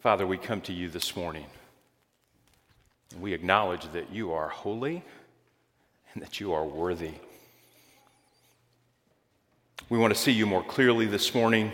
Father, 0.00 0.28
we 0.28 0.38
come 0.38 0.60
to 0.60 0.72
you 0.72 0.88
this 0.88 1.16
morning. 1.16 1.46
We 3.18 3.32
acknowledge 3.32 3.90
that 3.92 4.12
you 4.12 4.32
are 4.32 4.48
holy 4.48 5.02
and 6.14 6.22
that 6.22 6.38
you 6.38 6.52
are 6.52 6.64
worthy. 6.64 7.14
We 9.88 9.98
want 9.98 10.14
to 10.14 10.20
see 10.20 10.30
you 10.30 10.46
more 10.46 10.62
clearly 10.62 11.06
this 11.06 11.34
morning. 11.34 11.72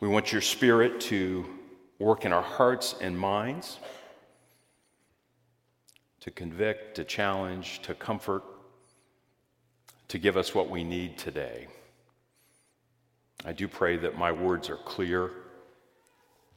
We 0.00 0.08
want 0.08 0.32
your 0.32 0.42
spirit 0.42 1.00
to 1.02 1.46
work 2.00 2.24
in 2.24 2.32
our 2.32 2.42
hearts 2.42 2.96
and 3.00 3.16
minds, 3.16 3.78
to 6.18 6.32
convict, 6.32 6.96
to 6.96 7.04
challenge, 7.04 7.80
to 7.82 7.94
comfort, 7.94 8.42
to 10.08 10.18
give 10.18 10.36
us 10.36 10.52
what 10.52 10.68
we 10.68 10.82
need 10.82 11.16
today. 11.16 11.68
I 13.44 13.52
do 13.52 13.68
pray 13.68 13.98
that 13.98 14.16
my 14.16 14.32
words 14.32 14.70
are 14.70 14.76
clear, 14.76 15.30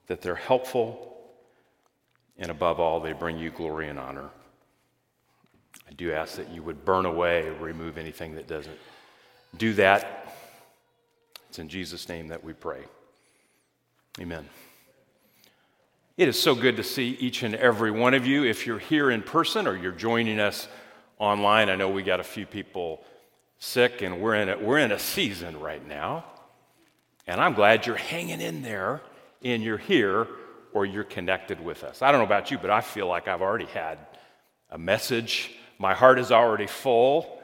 that 0.08 0.22
they're 0.22 0.36
helpful, 0.36 1.18
and 2.38 2.50
above 2.50 2.80
all, 2.80 3.02
they 3.02 3.14
bring 3.14 3.38
you 3.38 3.50
glory 3.50 3.90
and 3.90 4.00
honor. 4.00 4.30
I 5.88 5.94
do 5.94 6.14
ask 6.14 6.38
that 6.38 6.50
you 6.50 6.64
would 6.64 6.86
burn 6.86 7.06
away, 7.06 7.50
remove 7.50 7.98
anything 7.98 8.36
that 8.36 8.48
doesn't 8.48 8.78
do 9.58 9.74
that. 9.74 10.34
It's 11.50 11.60
in 11.60 11.68
Jesus' 11.68 12.08
name 12.08 12.30
that 12.30 12.44
we 12.44 12.54
pray. 12.54 12.84
Amen. 14.20 14.48
It 16.16 16.28
is 16.28 16.40
so 16.40 16.56
good 16.56 16.78
to 16.78 16.84
see 16.84 17.10
each 17.20 17.44
and 17.44 17.54
every 17.56 17.92
one 17.92 18.14
of 18.14 18.26
you. 18.26 18.44
If 18.44 18.66
you're 18.66 18.80
here 18.80 19.12
in 19.12 19.22
person 19.22 19.68
or 19.68 19.76
you're 19.76 19.92
joining 19.92 20.40
us 20.40 20.68
online, 21.20 21.70
I 21.70 21.76
know 21.76 21.90
we 21.90 22.02
got 22.02 22.20
a 22.20 22.24
few 22.24 22.46
people 22.46 23.04
sick, 23.60 24.02
and 24.02 24.22
we're 24.22 24.36
in 24.36 24.50
a, 24.50 24.58
we're 24.58 24.80
in 24.80 24.92
a 24.92 25.00
season 25.00 25.60
right 25.60 25.86
now 25.86 26.26
and 27.28 27.42
I'm 27.42 27.54
glad 27.54 27.86
you're 27.86 27.96
hanging 27.96 28.42
in 28.42 28.62
there 28.62 29.02
and 29.44 29.62
you're 29.62 29.78
here 29.78 30.28
or 30.74 30.86
you're 30.86 31.04
connected 31.04 31.64
with 31.64 31.84
us. 31.84 32.02
I 32.02 32.12
don't 32.12 32.22
know 32.22 32.26
about 32.26 32.52
you, 32.52 32.58
but 32.58 32.70
I 32.70 32.82
feel 32.82 33.08
like 33.08 33.28
I've 33.28 33.42
already 33.42 33.66
had 33.66 33.98
a 34.70 34.78
message. 34.78 35.52
My 35.78 35.94
heart 35.94 36.20
is 36.20 36.32
already 36.32 36.68
full. 36.68 37.42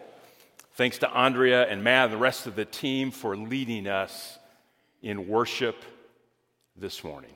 Thanks 0.76 0.98
to 1.00 1.10
Andrea 1.10 1.68
and 1.68 1.84
Matt 1.84 2.06
and 2.06 2.14
the 2.14 2.18
rest 2.18 2.48
of 2.48 2.56
the 2.56 2.66
team 2.66 3.12
for 3.12 3.36
leading 3.38 3.88
us 3.88 4.40
in 5.02 5.28
worship 5.28 5.76
this 6.76 7.04
morning. 7.04 7.34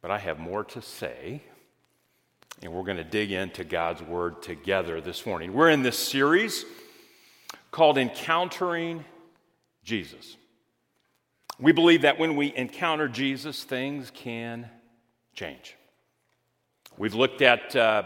But 0.00 0.10
I 0.10 0.18
have 0.18 0.38
more 0.38 0.64
to 0.64 0.80
say, 0.80 1.42
and 2.62 2.72
we're 2.72 2.84
going 2.84 2.96
to 2.96 3.04
dig 3.04 3.32
into 3.32 3.64
God's 3.64 4.02
Word 4.02 4.42
together 4.42 5.00
this 5.00 5.26
morning. 5.26 5.52
We're 5.52 5.70
in 5.70 5.82
this 5.82 5.98
series 5.98 6.64
called 7.70 7.98
Encountering 7.98 9.04
Jesus. 9.84 10.36
We 11.60 11.72
believe 11.72 12.02
that 12.02 12.18
when 12.18 12.36
we 12.36 12.54
encounter 12.54 13.08
Jesus, 13.08 13.64
things 13.64 14.12
can 14.14 14.70
change. 15.34 15.74
We've 16.96 17.14
looked 17.14 17.42
at 17.42 17.74
uh, 17.74 18.04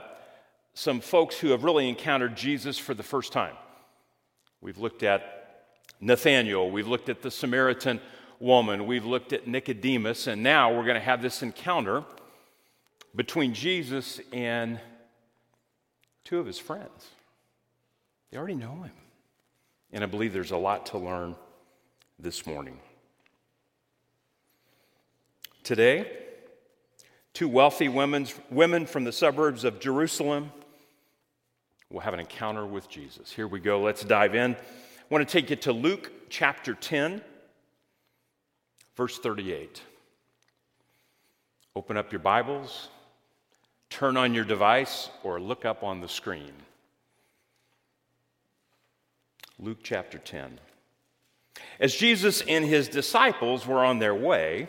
some 0.75 1.00
folks 1.00 1.39
who 1.39 1.48
have 1.48 1.64
really 1.64 1.89
encountered 1.89 2.34
Jesus 2.34 2.78
for 2.78 2.95
the 2.95 3.03
first 3.03 3.33
time. 3.33 3.55
We've 4.62 4.78
looked 4.78 5.03
at 5.03 5.67
Nathaniel, 6.00 6.70
we've 6.70 6.89
looked 6.89 7.08
at 7.08 7.23
the 7.23 7.30
Samaritan 7.30 8.00
woman, 8.41 8.86
we've 8.86 9.05
looked 9.05 9.33
at 9.33 9.47
Nicodemus, 9.47 10.27
and 10.27 10.42
now 10.42 10.75
we're 10.75 10.84
going 10.84 10.95
to 10.95 11.00
have 11.00 11.23
this 11.23 11.42
encounter 11.42 12.05
between 13.14 13.55
Jesus 13.55 14.20
and 14.33 14.80
two 16.25 16.39
of 16.39 16.47
his 16.47 16.58
friends. 16.58 17.08
They 18.30 18.39
already 18.39 18.55
know 18.55 18.83
him. 18.83 18.92
And 19.92 20.03
I 20.03 20.06
believe 20.06 20.33
there's 20.33 20.53
a 20.53 20.56
lot 20.56 20.86
to 20.86 20.98
learn 20.98 21.36
this 22.19 22.47
morning. 22.47 22.78
Today, 25.64 26.10
two 27.34 27.48
wealthy 27.48 27.88
women 27.88 28.86
from 28.86 29.05
the 29.05 29.12
suburbs 29.12 29.62
of 29.62 29.78
Jerusalem 29.78 30.50
will 31.89 32.00
have 32.00 32.14
an 32.14 32.20
encounter 32.20 32.67
with 32.67 32.89
Jesus. 32.89 33.30
Here 33.30 33.46
we 33.46 33.61
go. 33.61 33.80
Let's 33.80 34.02
dive 34.02 34.34
in. 34.34 34.55
I 34.55 34.58
want 35.08 35.28
to 35.28 35.33
take 35.33 35.50
you 35.50 35.56
to 35.56 35.73
Luke 35.73 36.11
chapter 36.28 36.74
10, 36.74 37.23
verse 38.96 39.18
38. 39.18 39.83
Open 41.77 41.96
up 41.96 42.11
your 42.11 42.18
Bibles, 42.18 42.89
turn 43.89 44.17
on 44.17 44.34
your 44.34 44.44
device, 44.44 45.11
or 45.23 45.40
look 45.40 45.64
up 45.64 45.84
on 45.84 46.00
the 46.00 46.08
screen. 46.08 46.52
Luke 49.61 49.79
chapter 49.84 50.18
10. 50.18 50.58
As 51.79 51.94
Jesus 51.94 52.42
and 52.48 52.64
his 52.64 52.89
disciples 52.89 53.64
were 53.64 53.84
on 53.84 54.00
their 54.00 54.14
way, 54.14 54.68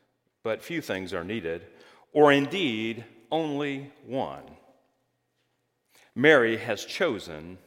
but 0.43 0.63
few 0.63 0.81
things 0.81 1.13
are 1.13 1.23
needed, 1.23 1.65
or 2.13 2.31
indeed 2.31 3.03
only 3.31 3.91
one. 4.05 4.43
Mary 6.15 6.57
has 6.57 6.83
chosen 6.83 7.57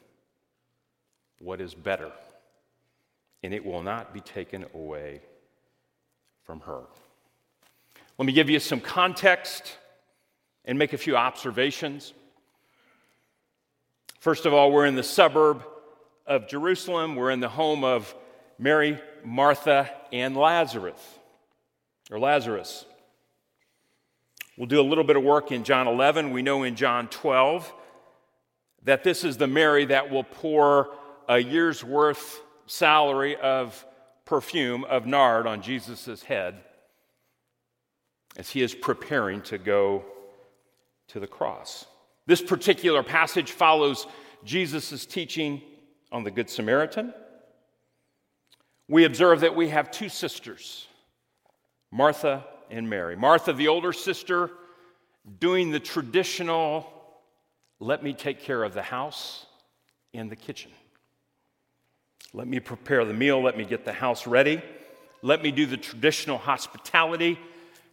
what 1.38 1.60
is 1.60 1.74
better, 1.74 2.12
and 3.42 3.54
it 3.54 3.64
will 3.64 3.82
not 3.82 4.12
be 4.12 4.20
taken 4.20 4.66
away 4.74 5.20
from 6.44 6.60
her. 6.60 6.82
Let 8.18 8.26
me 8.26 8.32
give 8.32 8.50
you 8.50 8.60
some 8.60 8.80
context 8.80 9.76
and 10.64 10.78
make 10.78 10.92
a 10.92 10.98
few 10.98 11.16
observations. 11.16 12.12
First 14.20 14.46
of 14.46 14.54
all, 14.54 14.70
we're 14.72 14.86
in 14.86 14.94
the 14.94 15.02
suburb 15.02 15.64
of 16.26 16.48
Jerusalem. 16.48 17.16
We're 17.16 17.30
in 17.30 17.40
the 17.40 17.48
home 17.48 17.84
of 17.84 18.14
Mary, 18.58 18.98
Martha, 19.24 19.90
and 20.12 20.36
Lazarus 20.36 21.00
or 22.14 22.20
Lazarus. 22.20 22.84
We'll 24.56 24.69
do 24.69 24.80
a 24.80 24.82
little 24.82 25.02
bit 25.02 25.16
of 25.16 25.25
work 25.25 25.50
in 25.50 25.64
John 25.64 25.88
11. 25.88 26.30
We 26.30 26.42
know 26.42 26.62
in 26.62 26.76
John 26.76 27.08
12 27.08 27.72
that 28.84 29.02
this 29.02 29.25
is 29.25 29.36
the 29.36 29.48
Mary 29.48 29.86
that 29.86 30.12
will 30.12 30.22
pour 30.22 30.94
a 31.28 31.41
year's 31.41 31.82
worth 31.82 32.41
salary 32.66 33.34
of 33.34 33.84
perfume 34.25 34.84
of 34.84 35.06
nard 35.06 35.48
on 35.48 35.60
Jesus' 35.60 36.22
head 36.22 36.54
as 38.36 38.48
he 38.48 38.62
is 38.62 38.76
preparing 38.76 39.42
to 39.42 39.58
go 39.58 40.04
to 41.08 41.19
the 41.19 41.26
cross. 41.26 41.84
This 42.26 42.41
particular 42.41 43.02
passage 43.02 43.50
follows 43.50 44.06
Jesus' 44.44 45.04
teaching 45.04 45.62
on 46.12 46.22
the 46.22 46.31
Good 46.31 46.48
Samaritan. 46.48 47.12
We 48.86 49.04
observe 49.04 49.41
that 49.41 49.56
we 49.56 49.70
have 49.70 49.91
two 49.91 50.08
sisters 50.08 50.86
Martha 51.94 52.44
and 52.72 52.91
Mary. 52.91 53.15
Martha, 53.15 53.53
the 53.53 53.69
older 53.69 53.93
sister, 53.93 54.50
doing 55.38 55.71
the 55.71 55.78
traditional, 55.78 56.93
let 57.78 58.03
me 58.03 58.12
take 58.12 58.41
care 58.41 58.65
of 58.65 58.75
the 58.75 58.82
house 58.82 59.47
and 60.12 60.28
the 60.28 60.34
kitchen. 60.34 60.72
Let 62.32 62.49
me 62.49 62.59
prepare 62.59 63.05
the 63.05 63.15
meal. 63.15 63.41
Let 63.41 63.56
me 63.56 63.65
get 63.65 63.84
the 63.84 63.93
house 63.93 64.27
ready. 64.27 64.60
Let 65.22 65.41
me 65.41 65.53
do 65.53 65.66
the 65.66 65.77
traditional 65.77 66.37
hospitality. 66.37 67.38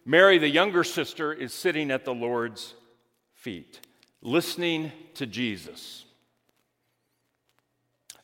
Mary, 0.04 0.38
the 0.38 0.48
younger 0.48 0.82
sister, 0.82 1.32
is 1.32 1.54
sitting 1.54 1.92
at 1.92 2.04
the 2.04 2.12
Lord's 2.12 2.74
feet, 3.34 3.78
listening 4.20 4.90
to 5.14 5.26
Jesus. 5.26 6.04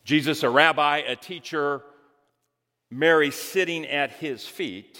Jesus, 0.02 0.42
a 0.42 0.50
rabbi, 0.50 1.02
a 1.06 1.14
teacher, 1.14 1.82
Mary 2.90 3.30
sitting 3.30 3.86
at 3.86 4.10
his 4.10 4.44
feet 4.44 4.98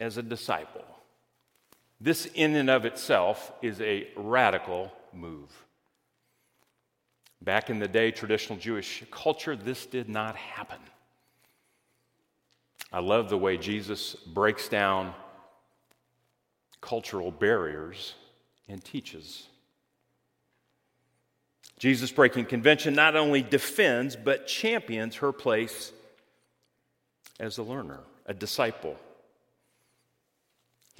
as 0.00 0.16
a 0.16 0.22
disciple. 0.22 0.84
This, 2.00 2.26
in 2.34 2.56
and 2.56 2.70
of 2.70 2.86
itself, 2.86 3.52
is 3.60 3.80
a 3.82 4.08
radical 4.16 4.90
move. 5.12 5.50
Back 7.42 7.70
in 7.70 7.78
the 7.78 7.88
day, 7.88 8.10
traditional 8.10 8.58
Jewish 8.58 9.04
culture, 9.10 9.54
this 9.54 9.86
did 9.86 10.08
not 10.08 10.34
happen. 10.36 10.78
I 12.92 13.00
love 13.00 13.28
the 13.28 13.38
way 13.38 13.56
Jesus 13.56 14.14
breaks 14.14 14.68
down 14.68 15.14
cultural 16.80 17.30
barriers 17.30 18.14
and 18.68 18.82
teaches. 18.82 19.46
Jesus 21.78 22.10
breaking 22.10 22.46
convention 22.46 22.94
not 22.94 23.16
only 23.16 23.42
defends, 23.42 24.16
but 24.16 24.46
champions 24.46 25.16
her 25.16 25.32
place 25.32 25.92
as 27.38 27.58
a 27.58 27.62
learner, 27.62 28.00
a 28.26 28.34
disciple. 28.34 28.96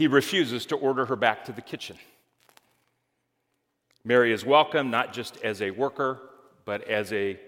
He 0.00 0.06
refuses 0.06 0.64
to 0.64 0.76
order 0.76 1.04
her 1.04 1.14
back 1.14 1.44
to 1.44 1.52
the 1.52 1.60
kitchen. 1.60 1.94
Mary 4.02 4.32
is 4.32 4.46
welcome 4.46 4.90
not 4.90 5.12
just 5.12 5.36
as 5.42 5.60
a 5.60 5.70
worker, 5.72 6.18
but 6.64 6.82
as 6.88 7.12
a 7.12 7.38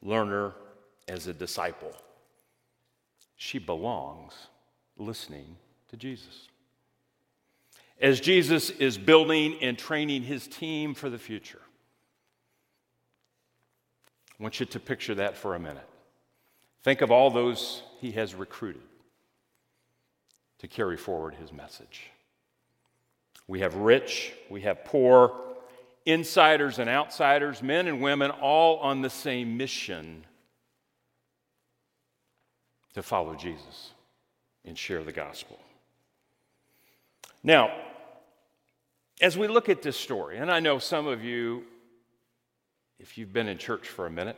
learner, 0.00 0.52
as 1.08 1.26
a 1.26 1.32
disciple. 1.32 1.92
She 3.34 3.58
belongs 3.58 4.32
listening 4.96 5.56
to 5.88 5.96
Jesus. 5.96 6.46
As 8.00 8.20
Jesus 8.20 8.70
is 8.70 8.96
building 8.96 9.56
and 9.60 9.76
training 9.76 10.22
his 10.22 10.46
team 10.46 10.94
for 10.94 11.10
the 11.10 11.18
future, 11.18 11.62
I 14.38 14.42
want 14.44 14.60
you 14.60 14.66
to 14.66 14.78
picture 14.78 15.16
that 15.16 15.36
for 15.36 15.56
a 15.56 15.58
minute. 15.58 15.88
Think 16.84 17.00
of 17.00 17.10
all 17.10 17.32
those 17.32 17.82
he 18.00 18.12
has 18.12 18.36
recruited 18.36 18.87
to 20.58 20.68
carry 20.68 20.96
forward 20.96 21.34
his 21.34 21.52
message. 21.52 22.10
We 23.46 23.60
have 23.60 23.74
rich, 23.76 24.32
we 24.50 24.62
have 24.62 24.84
poor, 24.84 25.34
insiders 26.04 26.78
and 26.78 26.88
outsiders, 26.88 27.62
men 27.62 27.86
and 27.86 28.00
women, 28.00 28.30
all 28.30 28.78
on 28.78 29.02
the 29.02 29.10
same 29.10 29.56
mission 29.56 30.24
to 32.94 33.02
follow 33.02 33.34
Jesus 33.34 33.92
and 34.64 34.76
share 34.76 35.04
the 35.04 35.12
gospel. 35.12 35.58
Now, 37.42 37.70
as 39.20 39.36
we 39.36 39.48
look 39.48 39.68
at 39.68 39.82
this 39.82 39.96
story, 39.96 40.38
and 40.38 40.50
I 40.50 40.60
know 40.60 40.78
some 40.78 41.06
of 41.06 41.24
you, 41.24 41.64
if 42.98 43.16
you've 43.16 43.32
been 43.32 43.48
in 43.48 43.58
church 43.58 43.88
for 43.88 44.06
a 44.06 44.10
minute, 44.10 44.36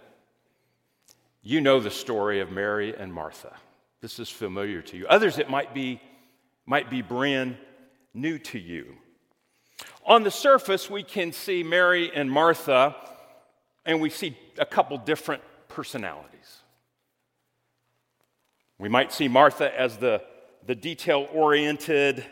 you 1.43 1.61
know 1.61 1.81
the 1.81 1.91
story 1.91 2.41
of 2.41 2.51
Mary 2.51 2.95
and 2.95 3.13
Martha. 3.13 3.57
This 4.01 4.19
is 4.19 4.29
familiar 4.29 4.83
to 4.83 4.97
you. 4.97 5.07
Others, 5.07 5.39
it 5.39 5.49
might 5.49 5.75
be, 5.75 6.01
might 6.71 6.89
be 6.89 7.03
brand 7.03 7.57
new 8.15 8.39
to 8.39 8.57
you. 8.57 8.95
On 10.07 10.23
the 10.23 10.31
surface, 10.31 10.89
we 10.89 11.03
can 11.03 11.33
see 11.33 11.65
Mary 11.65 12.13
and 12.15 12.31
Martha, 12.31 12.95
and 13.85 14.01
we 14.01 14.09
see 14.09 14.39
a 14.57 14.65
couple 14.65 14.97
different 14.97 15.43
personalities. 15.67 16.59
We 18.79 18.89
might 18.89 19.13
see 19.13 19.27
Martha 19.27 19.77
as 19.77 19.97
the, 19.97 20.23
the 20.65 20.77
detail 20.77 21.27
oriented, 21.33 22.25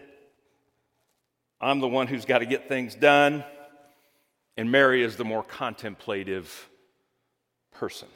I'm 1.60 1.80
the 1.80 1.88
one 1.88 2.06
who's 2.06 2.24
got 2.24 2.38
to 2.38 2.46
get 2.46 2.68
things 2.68 2.94
done, 2.94 3.42
and 4.56 4.70
Mary 4.70 5.02
is 5.02 5.16
the 5.16 5.24
more 5.24 5.42
contemplative 5.42 6.70
person 7.72 8.06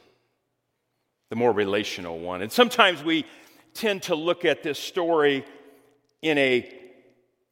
the 1.30 1.36
more 1.36 1.50
relational 1.50 2.18
one. 2.18 2.42
And 2.42 2.52
sometimes 2.52 3.02
we 3.02 3.24
tend 3.72 4.02
to 4.02 4.14
look 4.14 4.44
at 4.44 4.62
this 4.62 4.78
story 4.78 5.46
in 6.22 6.38
a 6.38 6.72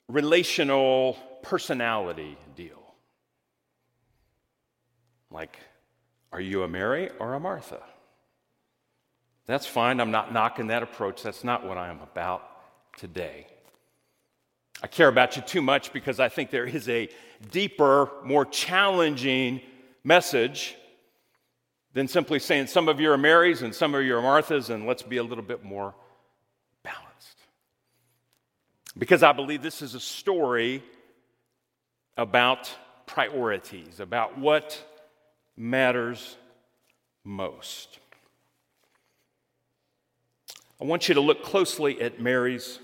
relational 0.08 1.18
personality 1.42 2.38
deal. 2.56 2.94
Like, 5.30 5.58
are 6.32 6.40
you 6.40 6.62
a 6.62 6.68
Mary 6.68 7.10
or 7.18 7.34
a 7.34 7.40
Martha? 7.40 7.82
That's 9.46 9.66
fine. 9.66 10.00
I'm 10.00 10.12
not 10.12 10.32
knocking 10.32 10.68
that 10.68 10.82
approach. 10.82 11.22
That's 11.22 11.42
not 11.42 11.66
what 11.66 11.76
I 11.76 11.88
am 11.88 12.00
about 12.00 12.48
today. 12.96 13.46
I 14.82 14.86
care 14.86 15.08
about 15.08 15.36
you 15.36 15.42
too 15.42 15.60
much 15.60 15.92
because 15.92 16.20
I 16.20 16.28
think 16.28 16.50
there 16.50 16.66
is 16.66 16.88
a 16.88 17.08
deeper, 17.50 18.10
more 18.24 18.44
challenging 18.44 19.60
message 20.04 20.76
than 21.92 22.08
simply 22.08 22.38
saying 22.38 22.68
some 22.68 22.88
of 22.88 23.00
you 23.00 23.10
are 23.10 23.18
Marys 23.18 23.62
and 23.62 23.74
some 23.74 23.94
of 23.94 24.04
you 24.04 24.16
are 24.16 24.22
Marthas, 24.22 24.70
and 24.70 24.86
let's 24.86 25.02
be 25.02 25.16
a 25.16 25.22
little 25.22 25.44
bit 25.44 25.64
more. 25.64 25.94
Because 29.00 29.22
I 29.22 29.32
believe 29.32 29.62
this 29.62 29.80
is 29.80 29.94
a 29.94 30.00
story 30.00 30.82
about 32.18 32.70
priorities, 33.06 33.98
about 33.98 34.38
what 34.38 34.78
matters 35.56 36.36
most. 37.24 37.98
I 40.78 40.84
want 40.84 41.08
you 41.08 41.14
to 41.14 41.22
look 41.22 41.42
closely 41.42 41.98
at 42.02 42.20
Mary's 42.20 42.78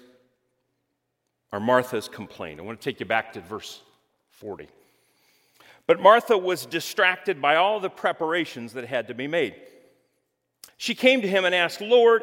or 1.53 1.61
Martha's 1.61 2.09
complaint. 2.09 2.61
I 2.61 2.63
want 2.63 2.81
to 2.81 2.85
take 2.91 2.99
you 2.99 3.07
back 3.07 3.35
to 3.35 3.43
verse 3.43 3.83
40. 4.31 4.69
But 5.87 6.01
Martha 6.01 6.39
was 6.39 6.65
distracted 6.65 7.43
by 7.43 7.57
all 7.57 7.79
the 7.79 7.91
preparations 7.91 8.73
that 8.73 8.87
had 8.87 9.09
to 9.09 9.15
be 9.15 9.27
made. 9.27 9.55
She 10.79 10.95
came 10.95 11.21
to 11.21 11.29
him 11.29 11.45
and 11.45 11.55
asked, 11.55 11.83
Lord, 11.83 12.23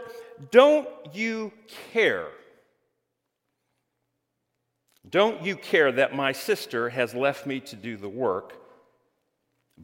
don't 0.49 0.89
you 1.13 1.51
care? 1.91 2.25
Don't 5.09 5.43
you 5.43 5.55
care 5.55 5.91
that 5.91 6.15
my 6.15 6.31
sister 6.31 6.89
has 6.89 7.13
left 7.13 7.45
me 7.45 7.59
to 7.61 7.75
do 7.75 7.97
the 7.97 8.09
work 8.09 8.53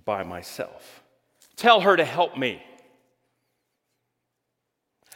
by 0.06 0.24
myself? 0.24 1.04
Tell 1.56 1.82
her 1.82 1.98
to 1.98 2.06
help 2.06 2.38
me. 2.38 2.64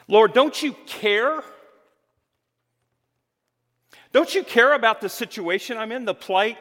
Lord, 0.08 0.34
don't 0.34 0.62
you 0.62 0.76
care? 0.86 1.42
Don't 4.12 4.36
you 4.36 4.44
care 4.44 4.74
about 4.74 5.00
the 5.00 5.10
situation 5.10 5.78
I'm 5.78 5.92
in, 5.92 6.06
the 6.06 6.14
plight 6.14 6.58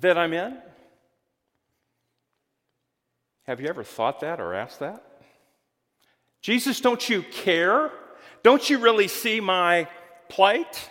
that 0.00 0.18
I'm 0.18 0.32
in? 0.32 0.58
Have 3.44 3.60
you 3.60 3.68
ever 3.68 3.84
thought 3.84 4.20
that 4.20 4.40
or 4.40 4.54
asked 4.54 4.80
that? 4.80 5.02
Jesus, 6.42 6.80
don't 6.80 7.08
you 7.08 7.22
care? 7.22 7.92
Don't 8.42 8.68
you 8.68 8.78
really 8.78 9.08
see 9.08 9.40
my 9.40 9.88
plight? 10.28 10.90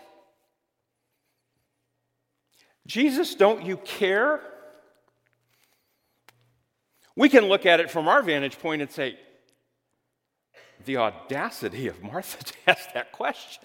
Jesus, 2.88 3.36
don't 3.36 3.66
you 3.66 3.78
care? 3.78 4.42
We 7.16 7.30
can 7.30 7.46
look 7.46 7.66
at 7.66 7.80
it 7.80 7.90
from 7.90 8.08
our 8.08 8.22
vantage 8.22 8.60
point 8.60 8.82
and 8.82 8.92
say, 8.92 9.18
the 10.86 10.98
audacity 10.98 11.88
of 11.88 12.02
Martha 12.04 12.44
to 12.44 12.54
ask 12.68 12.94
that 12.94 13.12
question. 13.12 13.64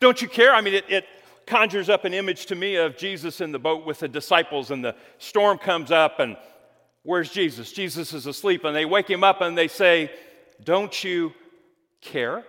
Don't 0.00 0.20
you 0.20 0.28
care? 0.28 0.54
I 0.54 0.60
mean, 0.60 0.74
it, 0.74 0.84
it 0.88 1.06
conjures 1.46 1.88
up 1.88 2.04
an 2.04 2.14
image 2.14 2.46
to 2.46 2.54
me 2.54 2.76
of 2.76 2.96
Jesus 2.96 3.40
in 3.40 3.52
the 3.52 3.58
boat 3.58 3.84
with 3.86 4.00
the 4.00 4.08
disciples, 4.08 4.70
and 4.70 4.84
the 4.84 4.94
storm 5.18 5.58
comes 5.58 5.90
up, 5.90 6.20
and 6.20 6.36
where's 7.02 7.30
Jesus? 7.30 7.72
Jesus 7.72 8.12
is 8.12 8.26
asleep, 8.26 8.64
and 8.64 8.74
they 8.74 8.84
wake 8.84 9.08
him 9.08 9.24
up 9.24 9.40
and 9.40 9.56
they 9.56 9.68
say, 9.68 10.10
Don't 10.62 11.02
you 11.02 11.32
care? 12.00 12.44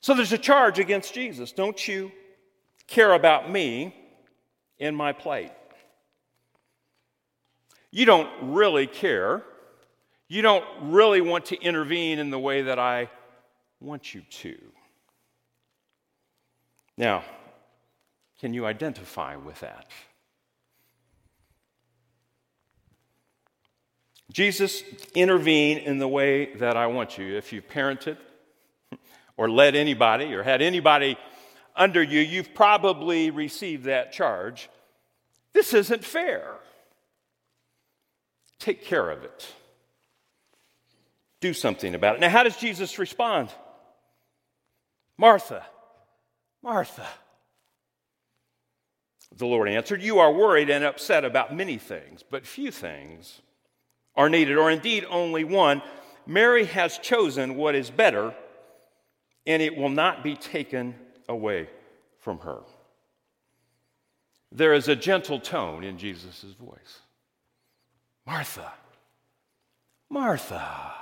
So 0.00 0.14
there's 0.14 0.32
a 0.32 0.38
charge 0.38 0.78
against 0.78 1.14
Jesus. 1.14 1.52
Don't 1.52 1.88
you 1.88 2.12
care 2.86 3.12
about 3.12 3.50
me 3.50 3.94
in 4.78 4.94
my 4.94 5.12
plight? 5.12 5.52
You 7.90 8.04
don't 8.04 8.28
really 8.42 8.86
care. 8.86 9.42
You 10.28 10.42
don't 10.42 10.64
really 10.82 11.20
want 11.20 11.46
to 11.46 11.60
intervene 11.60 12.18
in 12.18 12.30
the 12.30 12.38
way 12.38 12.62
that 12.62 12.78
I 12.78 13.10
want 13.80 14.14
you 14.14 14.22
to. 14.22 14.56
Now, 16.98 17.24
can 18.40 18.52
you 18.52 18.66
identify 18.66 19.36
with 19.36 19.60
that? 19.60 19.86
Jesus, 24.32 24.82
intervene 25.14 25.78
in 25.78 25.98
the 25.98 26.08
way 26.08 26.54
that 26.56 26.76
I 26.76 26.88
want 26.88 27.16
you. 27.16 27.36
If 27.36 27.52
you've 27.52 27.68
parented 27.68 28.18
or 29.36 29.48
led 29.48 29.74
anybody 29.74 30.34
or 30.34 30.42
had 30.42 30.60
anybody 30.60 31.16
under 31.76 32.02
you, 32.02 32.20
you've 32.20 32.54
probably 32.54 33.30
received 33.30 33.84
that 33.84 34.12
charge. 34.12 34.68
This 35.52 35.74
isn't 35.74 36.04
fair. 36.04 36.54
Take 38.58 38.84
care 38.84 39.10
of 39.10 39.22
it. 39.22 39.52
Do 41.40 41.52
something 41.52 41.94
about 41.94 42.16
it. 42.16 42.20
Now, 42.20 42.30
how 42.30 42.42
does 42.42 42.56
Jesus 42.56 42.98
respond? 42.98 43.50
Martha, 45.18 45.64
Martha. 46.62 47.06
The 49.36 49.46
Lord 49.46 49.68
answered, 49.68 50.02
You 50.02 50.18
are 50.18 50.32
worried 50.32 50.70
and 50.70 50.84
upset 50.84 51.24
about 51.24 51.54
many 51.54 51.78
things, 51.78 52.24
but 52.28 52.46
few 52.46 52.70
things 52.70 53.40
are 54.14 54.30
needed, 54.30 54.56
or 54.56 54.70
indeed 54.70 55.04
only 55.08 55.44
one. 55.44 55.82
Mary 56.26 56.64
has 56.64 56.98
chosen 56.98 57.56
what 57.56 57.74
is 57.74 57.90
better, 57.90 58.34
and 59.46 59.62
it 59.62 59.76
will 59.76 59.90
not 59.90 60.24
be 60.24 60.34
taken 60.34 60.94
away 61.28 61.68
from 62.18 62.38
her. 62.40 62.60
There 64.52 64.74
is 64.74 64.88
a 64.88 64.96
gentle 64.96 65.40
tone 65.40 65.84
in 65.84 65.98
Jesus' 65.98 66.44
voice 66.60 67.00
Martha, 68.26 68.72
Martha. 70.08 70.92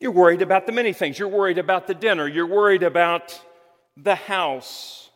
You're 0.00 0.12
worried 0.12 0.42
about 0.42 0.66
the 0.66 0.72
many 0.72 0.92
things. 0.92 1.18
You're 1.18 1.28
worried 1.28 1.58
about 1.58 1.86
the 1.86 1.94
dinner. 1.94 2.28
You're 2.28 2.46
worried 2.46 2.84
about 2.84 3.40
the 3.96 4.14
house. 4.14 5.10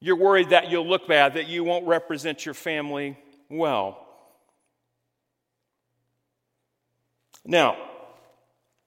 You're 0.00 0.16
worried 0.16 0.50
that 0.50 0.70
you'll 0.70 0.86
look 0.86 1.08
bad, 1.08 1.34
that 1.34 1.48
you 1.48 1.64
won't 1.64 1.86
represent 1.86 2.44
your 2.44 2.54
family 2.54 3.18
well. 3.50 4.06
Now, 7.44 7.76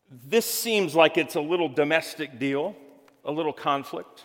this 0.09 0.45
seems 0.45 0.95
like 0.95 1.17
it's 1.17 1.35
a 1.35 1.41
little 1.41 1.69
domestic 1.69 2.39
deal, 2.39 2.75
a 3.25 3.31
little 3.31 3.53
conflict. 3.53 4.23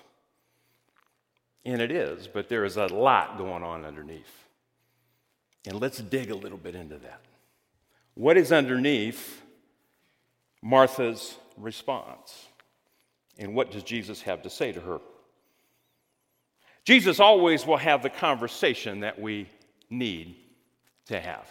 And 1.65 1.81
it 1.81 1.91
is, 1.91 2.27
but 2.27 2.49
there 2.49 2.65
is 2.65 2.77
a 2.77 2.87
lot 2.87 3.39
going 3.39 3.63
on 3.63 3.85
underneath. 3.85 4.45
And 5.67 5.81
let's 5.81 5.99
dig 5.99 6.31
a 6.31 6.35
little 6.35 6.59
bit 6.59 6.75
into 6.75 6.99
that. 6.99 7.21
What 8.15 8.37
is 8.37 8.53
underneath 8.53 9.43
Martha's 10.61 11.37
response? 11.57 12.47
And 13.39 13.55
what 13.55 13.71
does 13.71 13.83
Jesus 13.83 14.23
have 14.23 14.43
to 14.43 14.51
say 14.51 14.73
to 14.73 14.81
her? 14.81 15.01
Jesus 16.85 17.21
always 17.21 17.65
will 17.65 17.77
have 17.77 18.03
the 18.03 18.11
conversation 18.11 19.01
that 19.01 19.21
we 19.21 19.49
need 19.89 20.37
to 21.07 21.21
have. 21.21 21.49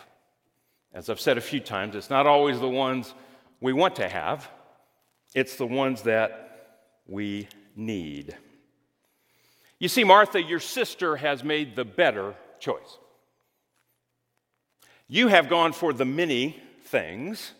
As 0.93 1.09
I've 1.09 1.21
said 1.21 1.37
a 1.37 1.41
few 1.41 1.61
times, 1.61 1.95
it's 1.95 2.09
not 2.09 2.27
always 2.27 2.59
the 2.59 2.67
ones 2.67 3.13
we 3.61 3.71
want 3.71 3.95
to 3.97 4.09
have, 4.09 4.49
it's 5.33 5.55
the 5.55 5.67
ones 5.67 6.01
that 6.01 6.87
we 7.07 7.47
need. 7.75 8.35
You 9.79 9.87
see, 9.87 10.03
Martha, 10.03 10.41
your 10.41 10.59
sister 10.59 11.15
has 11.15 11.43
made 11.43 11.75
the 11.75 11.85
better 11.85 12.35
choice. 12.59 12.97
You 15.07 15.27
have 15.27 15.49
gone 15.49 15.73
for 15.73 15.93
the 15.93 16.05
many 16.05 16.61
things, 16.85 17.53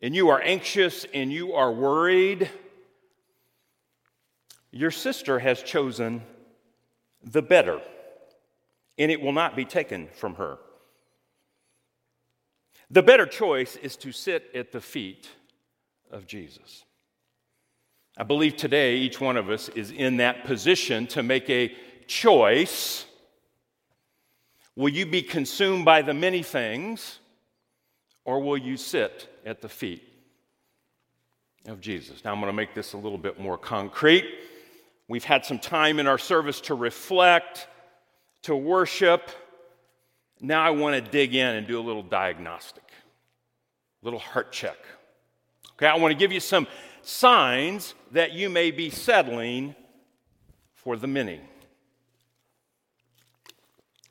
and 0.00 0.14
you 0.14 0.30
are 0.30 0.40
anxious 0.40 1.06
and 1.12 1.32
you 1.32 1.52
are 1.54 1.72
worried. 1.72 2.50
Your 4.70 4.90
sister 4.90 5.38
has 5.38 5.62
chosen 5.62 6.22
the 7.22 7.42
better, 7.42 7.80
and 8.96 9.10
it 9.10 9.20
will 9.20 9.32
not 9.32 9.56
be 9.56 9.64
taken 9.64 10.08
from 10.14 10.36
her. 10.36 10.58
The 12.90 13.02
better 13.02 13.26
choice 13.26 13.76
is 13.76 13.96
to 13.98 14.12
sit 14.12 14.50
at 14.54 14.72
the 14.72 14.80
feet 14.80 15.28
of 16.10 16.26
Jesus. 16.26 16.84
I 18.16 18.24
believe 18.24 18.56
today 18.56 18.96
each 18.96 19.20
one 19.20 19.36
of 19.36 19.48
us 19.48 19.68
is 19.70 19.90
in 19.90 20.16
that 20.18 20.44
position 20.44 21.06
to 21.08 21.22
make 21.22 21.48
a 21.48 21.74
choice 22.06 23.06
Will 24.80 24.88
you 24.88 25.04
be 25.04 25.20
consumed 25.20 25.84
by 25.84 26.00
the 26.00 26.14
many 26.14 26.42
things, 26.42 27.18
or 28.24 28.40
will 28.40 28.56
you 28.56 28.78
sit 28.78 29.28
at 29.44 29.60
the 29.60 29.68
feet 29.68 30.02
of 31.66 31.82
Jesus? 31.82 32.24
Now, 32.24 32.32
I'm 32.32 32.40
going 32.40 32.50
to 32.50 32.56
make 32.56 32.74
this 32.74 32.94
a 32.94 32.96
little 32.96 33.18
bit 33.18 33.38
more 33.38 33.58
concrete. 33.58 34.24
We've 35.06 35.22
had 35.22 35.44
some 35.44 35.58
time 35.58 35.98
in 35.98 36.06
our 36.06 36.16
service 36.16 36.62
to 36.62 36.74
reflect, 36.74 37.66
to 38.44 38.56
worship. 38.56 39.28
Now, 40.40 40.62
I 40.62 40.70
want 40.70 41.02
to 41.02 41.10
dig 41.10 41.34
in 41.34 41.54
and 41.56 41.66
do 41.66 41.78
a 41.78 41.82
little 41.82 42.02
diagnostic, 42.02 42.84
a 44.02 44.04
little 44.04 44.18
heart 44.18 44.52
check. 44.52 44.78
Okay, 45.72 45.86
I 45.86 45.96
want 45.96 46.12
to 46.12 46.18
give 46.18 46.32
you 46.32 46.40
some 46.40 46.66
signs 47.02 47.94
that 48.12 48.32
you 48.32 48.48
may 48.48 48.70
be 48.70 48.90
settling 48.90 49.74
for 50.74 50.96
the 50.96 51.06
many. 51.06 51.40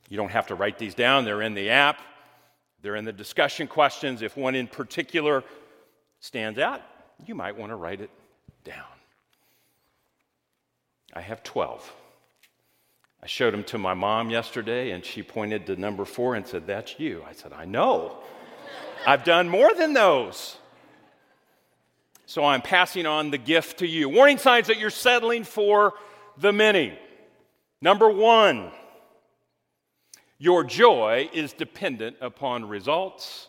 You 0.07 0.17
don't 0.17 0.31
have 0.31 0.47
to 0.47 0.55
write 0.55 0.77
these 0.77 0.95
down, 0.95 1.25
they're 1.25 1.41
in 1.41 1.53
the 1.53 1.69
app, 1.69 1.99
they're 2.81 2.95
in 2.95 3.05
the 3.05 3.13
discussion 3.13 3.67
questions. 3.67 4.21
If 4.21 4.37
one 4.37 4.55
in 4.55 4.67
particular 4.67 5.43
stands 6.19 6.59
out, 6.59 6.81
you 7.25 7.35
might 7.35 7.57
want 7.57 7.71
to 7.71 7.75
write 7.75 8.01
it 8.01 8.09
down. 8.63 8.85
I 11.13 11.21
have 11.21 11.43
12. 11.43 11.91
I 13.21 13.27
showed 13.27 13.53
them 13.53 13.63
to 13.65 13.77
my 13.77 13.93
mom 13.93 14.29
yesterday, 14.29 14.91
and 14.91 15.03
she 15.03 15.23
pointed 15.23 15.65
to 15.67 15.75
number 15.75 16.05
four 16.05 16.35
and 16.35 16.47
said, 16.47 16.67
That's 16.67 16.99
you. 16.99 17.23
I 17.27 17.33
said, 17.33 17.53
I 17.53 17.65
know. 17.65 18.17
I've 19.05 19.23
done 19.23 19.49
more 19.49 19.73
than 19.73 19.93
those. 19.93 20.57
So 22.25 22.45
I'm 22.45 22.61
passing 22.61 23.05
on 23.05 23.31
the 23.31 23.37
gift 23.37 23.79
to 23.79 23.87
you. 23.87 24.07
Warning 24.07 24.37
signs 24.37 24.67
that 24.67 24.77
you're 24.77 24.89
settling 24.89 25.43
for 25.43 25.93
the 26.37 26.53
many. 26.53 26.97
Number 27.81 28.09
one, 28.09 28.71
your 30.37 30.63
joy 30.63 31.29
is 31.33 31.53
dependent 31.53 32.17
upon 32.21 32.67
results 32.67 33.47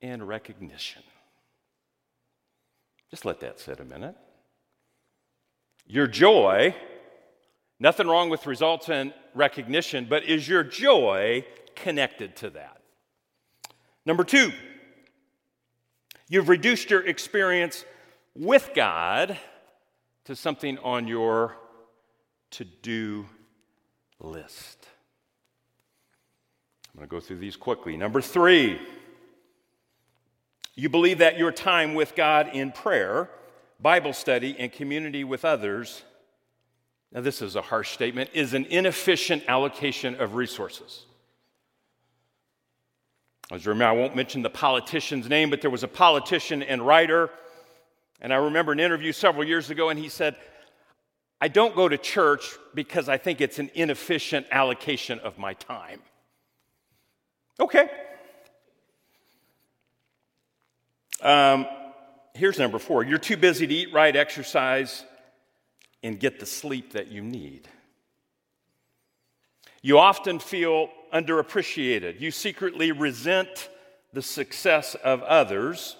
and 0.00 0.26
recognition. 0.26 1.02
Just 3.10 3.24
let 3.24 3.40
that 3.40 3.60
sit 3.60 3.80
a 3.80 3.84
minute. 3.84 4.16
Your 5.86 6.06
joy, 6.06 6.74
nothing 7.80 8.06
wrong 8.06 8.28
with 8.28 8.46
results 8.46 8.88
and 8.88 9.12
recognition, 9.34 10.06
but 10.08 10.24
is 10.24 10.48
your 10.48 10.64
joy 10.64 11.44
connected 11.74 12.36
to 12.36 12.50
that? 12.50 12.80
Number 14.04 14.24
two, 14.24 14.52
you've 16.28 16.48
reduced 16.48 16.90
your 16.90 17.06
experience 17.06 17.84
with 18.34 18.70
God 18.74 19.38
to 20.24 20.36
something 20.36 20.78
on 20.78 21.08
your 21.08 21.56
to 22.50 22.64
do 22.64 23.26
list. 24.20 24.86
I'm 26.92 27.00
going 27.00 27.08
to 27.08 27.16
go 27.16 27.20
through 27.20 27.38
these 27.38 27.56
quickly. 27.56 27.96
Number 27.96 28.20
three, 28.20 28.80
you 30.74 30.88
believe 30.88 31.18
that 31.18 31.38
your 31.38 31.52
time 31.52 31.94
with 31.94 32.14
God 32.14 32.50
in 32.52 32.72
prayer, 32.72 33.30
Bible 33.80 34.12
study, 34.12 34.56
and 34.58 34.72
community 34.72 35.24
with 35.24 35.44
others, 35.44 36.02
now 37.12 37.20
this 37.20 37.40
is 37.40 37.56
a 37.56 37.62
harsh 37.62 37.90
statement, 37.90 38.30
is 38.34 38.54
an 38.54 38.66
inefficient 38.66 39.44
allocation 39.48 40.14
of 40.16 40.34
resources. 40.34 41.04
As 43.50 43.64
you 43.64 43.70
remember, 43.70 43.98
I 43.98 44.00
won't 44.00 44.14
mention 44.14 44.42
the 44.42 44.50
politician's 44.50 45.28
name, 45.28 45.48
but 45.48 45.62
there 45.62 45.70
was 45.70 45.82
a 45.82 45.88
politician 45.88 46.62
and 46.62 46.86
writer, 46.86 47.30
and 48.20 48.32
I 48.32 48.36
remember 48.36 48.72
an 48.72 48.80
interview 48.80 49.12
several 49.12 49.44
years 49.44 49.70
ago, 49.70 49.88
and 49.88 49.98
he 49.98 50.10
said, 50.10 50.36
I 51.40 51.48
don't 51.48 51.74
go 51.74 51.88
to 51.88 51.96
church 51.96 52.56
because 52.74 53.08
I 53.08 53.16
think 53.16 53.40
it's 53.40 53.58
an 53.58 53.70
inefficient 53.74 54.46
allocation 54.50 55.18
of 55.20 55.38
my 55.38 55.54
time. 55.54 56.00
Okay. 57.60 57.88
Um, 61.22 61.66
here's 62.34 62.58
number 62.58 62.78
four 62.78 63.02
you're 63.02 63.18
too 63.18 63.36
busy 63.36 63.66
to 63.66 63.74
eat 63.74 63.92
right, 63.92 64.14
exercise, 64.14 65.04
and 66.02 66.20
get 66.20 66.40
the 66.40 66.46
sleep 66.46 66.92
that 66.92 67.08
you 67.08 67.22
need. 67.22 67.68
You 69.82 69.98
often 69.98 70.38
feel 70.38 70.90
underappreciated. 71.12 72.20
You 72.20 72.30
secretly 72.30 72.92
resent 72.92 73.68
the 74.12 74.22
success 74.22 74.94
of 74.96 75.22
others. 75.22 75.96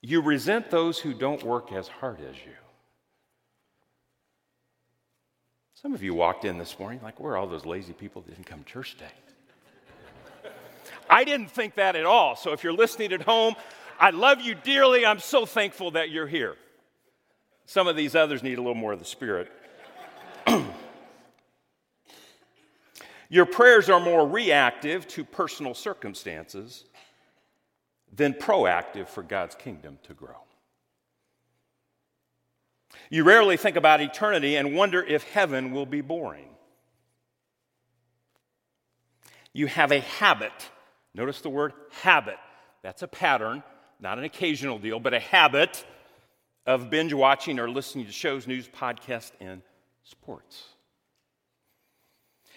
You 0.00 0.20
resent 0.20 0.70
those 0.70 0.98
who 0.98 1.14
don't 1.14 1.42
work 1.42 1.72
as 1.72 1.88
hard 1.88 2.18
as 2.20 2.36
you. 2.36 2.52
Some 5.74 5.94
of 5.94 6.02
you 6.02 6.14
walked 6.14 6.44
in 6.44 6.58
this 6.58 6.78
morning 6.78 7.00
like, 7.02 7.18
where 7.18 7.32
are 7.32 7.36
all 7.36 7.48
those 7.48 7.66
lazy 7.66 7.92
people 7.92 8.22
that 8.22 8.30
didn't 8.30 8.46
come 8.46 8.62
to 8.62 8.72
church 8.72 8.92
today? 8.92 9.10
I 11.10 11.24
didn't 11.24 11.50
think 11.50 11.74
that 11.74 11.96
at 11.96 12.06
all. 12.06 12.36
So 12.36 12.52
if 12.52 12.62
you're 12.62 12.72
listening 12.72 13.12
at 13.12 13.22
home, 13.22 13.54
I 13.98 14.10
love 14.10 14.40
you 14.40 14.54
dearly. 14.54 15.04
I'm 15.04 15.18
so 15.18 15.44
thankful 15.44 15.90
that 15.92 16.10
you're 16.10 16.26
here. 16.26 16.56
Some 17.72 17.88
of 17.88 17.96
these 17.96 18.14
others 18.14 18.42
need 18.42 18.58
a 18.58 18.60
little 18.60 18.74
more 18.74 18.92
of 18.92 18.98
the 18.98 19.06
Spirit. 19.06 19.50
Your 23.30 23.46
prayers 23.46 23.88
are 23.88 23.98
more 23.98 24.28
reactive 24.28 25.08
to 25.08 25.24
personal 25.24 25.72
circumstances 25.72 26.84
than 28.14 28.34
proactive 28.34 29.08
for 29.08 29.22
God's 29.22 29.54
kingdom 29.54 29.98
to 30.02 30.12
grow. 30.12 30.36
You 33.08 33.24
rarely 33.24 33.56
think 33.56 33.76
about 33.76 34.02
eternity 34.02 34.56
and 34.56 34.76
wonder 34.76 35.02
if 35.02 35.22
heaven 35.22 35.72
will 35.72 35.86
be 35.86 36.02
boring. 36.02 36.50
You 39.54 39.66
have 39.68 39.92
a 39.92 40.00
habit. 40.00 40.52
Notice 41.14 41.40
the 41.40 41.48
word 41.48 41.72
habit. 42.02 42.36
That's 42.82 43.00
a 43.00 43.08
pattern, 43.08 43.62
not 43.98 44.18
an 44.18 44.24
occasional 44.24 44.78
deal, 44.78 45.00
but 45.00 45.14
a 45.14 45.20
habit 45.20 45.86
of 46.66 46.90
binge 46.90 47.12
watching 47.12 47.58
or 47.58 47.68
listening 47.68 48.06
to 48.06 48.12
shows, 48.12 48.46
news, 48.46 48.68
podcasts, 48.68 49.32
and 49.40 49.62
sports. 50.04 50.64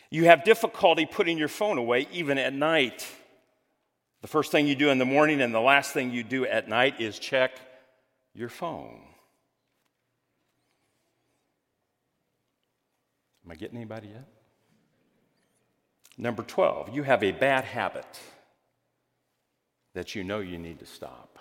You 0.09 0.25
have 0.25 0.43
difficulty 0.43 1.05
putting 1.05 1.37
your 1.37 1.47
phone 1.47 1.77
away 1.77 2.07
even 2.11 2.37
at 2.37 2.53
night. 2.53 3.07
The 4.21 4.27
first 4.27 4.51
thing 4.51 4.67
you 4.67 4.75
do 4.75 4.89
in 4.89 4.97
the 4.97 5.05
morning 5.05 5.41
and 5.41 5.53
the 5.53 5.59
last 5.59 5.91
thing 5.93 6.11
you 6.11 6.23
do 6.23 6.45
at 6.45 6.69
night 6.69 7.01
is 7.01 7.19
check 7.19 7.51
your 8.33 8.49
phone. 8.49 9.01
Am 13.45 13.51
I 13.51 13.55
getting 13.55 13.77
anybody 13.77 14.07
yet? 14.07 14.25
Number 16.17 16.43
12, 16.43 16.95
you 16.95 17.03
have 17.03 17.23
a 17.23 17.31
bad 17.31 17.65
habit 17.65 18.07
that 19.93 20.15
you 20.15 20.23
know 20.23 20.39
you 20.39 20.57
need 20.57 20.79
to 20.79 20.85
stop, 20.85 21.39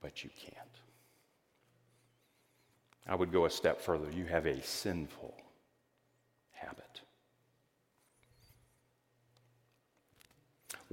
but 0.00 0.22
you 0.22 0.30
can't. 0.38 0.61
I 3.06 3.14
would 3.14 3.32
go 3.32 3.44
a 3.44 3.50
step 3.50 3.80
further. 3.80 4.10
You 4.10 4.26
have 4.26 4.46
a 4.46 4.62
sinful 4.62 5.34
habit. 6.52 7.02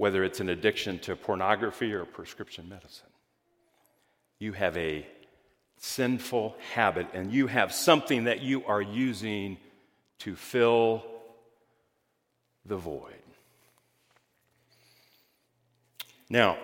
whether 0.00 0.24
it's 0.24 0.40
an 0.40 0.48
addiction 0.48 0.98
to 0.98 1.14
pornography 1.14 1.92
or 1.92 2.06
prescription 2.06 2.66
medicine. 2.70 3.10
You 4.38 4.54
have 4.54 4.74
a 4.78 5.06
sinful 5.76 6.56
habit 6.72 7.06
and 7.12 7.30
you 7.30 7.46
have 7.48 7.70
something 7.70 8.24
that 8.24 8.40
you 8.40 8.64
are 8.64 8.80
using 8.80 9.58
to 10.20 10.34
fill 10.34 11.04
the 12.64 12.78
void. 12.78 13.12
Now, 16.30 16.56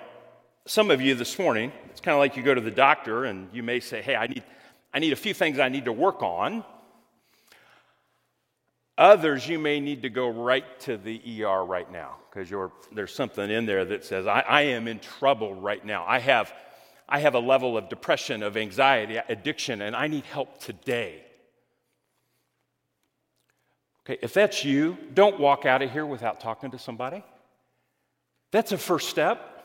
some 0.65 0.91
of 0.91 1.03
you 1.03 1.15
this 1.15 1.39
morning, 1.39 1.73
it's 1.91 2.01
kind 2.01 2.15
of 2.15 2.21
like 2.21 2.39
you 2.39 2.43
go 2.43 2.55
to 2.55 2.61
the 2.63 2.71
doctor 2.71 3.27
and 3.27 3.51
you 3.53 3.63
may 3.63 3.81
say, 3.81 4.01
Hey, 4.01 4.17
I 4.17 4.29
need, 4.29 4.45
I 4.93 4.99
need 4.99 5.13
a 5.13 5.17
few 5.17 5.35
things 5.35 5.59
I 5.59 5.69
need 5.69 5.85
to 5.87 5.93
work 5.93 6.23
on. 6.23 6.65
Others, 8.99 9.47
you 9.47 9.59
may 9.59 9.79
need 9.79 10.03
to 10.03 10.09
go 10.09 10.29
right 10.29 10.65
to 10.81 10.97
the 10.97 11.45
ER 11.45 11.65
right 11.65 11.91
now 11.91 12.17
because 12.31 12.51
there's 12.93 13.15
something 13.15 13.51
in 13.51 13.67
there 13.67 13.85
that 13.85 14.05
says, 14.05 14.27
I, 14.27 14.41
I 14.41 14.63
am 14.63 14.89
in 14.89 15.01
trouble 15.01 15.55
right 15.55 15.85
now. 15.85 16.05
I 16.07 16.19
have, 16.19 16.53
I 17.07 17.19
have 17.19 17.35
a 17.35 17.39
level 17.39 17.77
of 17.77 17.91
depression, 17.91 18.43
of 18.43 18.57
anxiety, 18.57 19.19
addiction, 19.29 19.83
and 19.83 19.95
I 19.95 20.07
need 20.07 20.25
help 20.25 20.59
today. 20.61 21.23
Okay, 24.07 24.19
if 24.23 24.33
that's 24.33 24.65
you, 24.65 24.97
don't 25.13 25.39
walk 25.41 25.67
out 25.67 25.83
of 25.83 25.91
here 25.91 26.07
without 26.07 26.41
talking 26.41 26.71
to 26.71 26.79
somebody. 26.79 27.23
That's 28.53 28.73
a 28.73 28.79
first 28.79 29.11
step. 29.11 29.56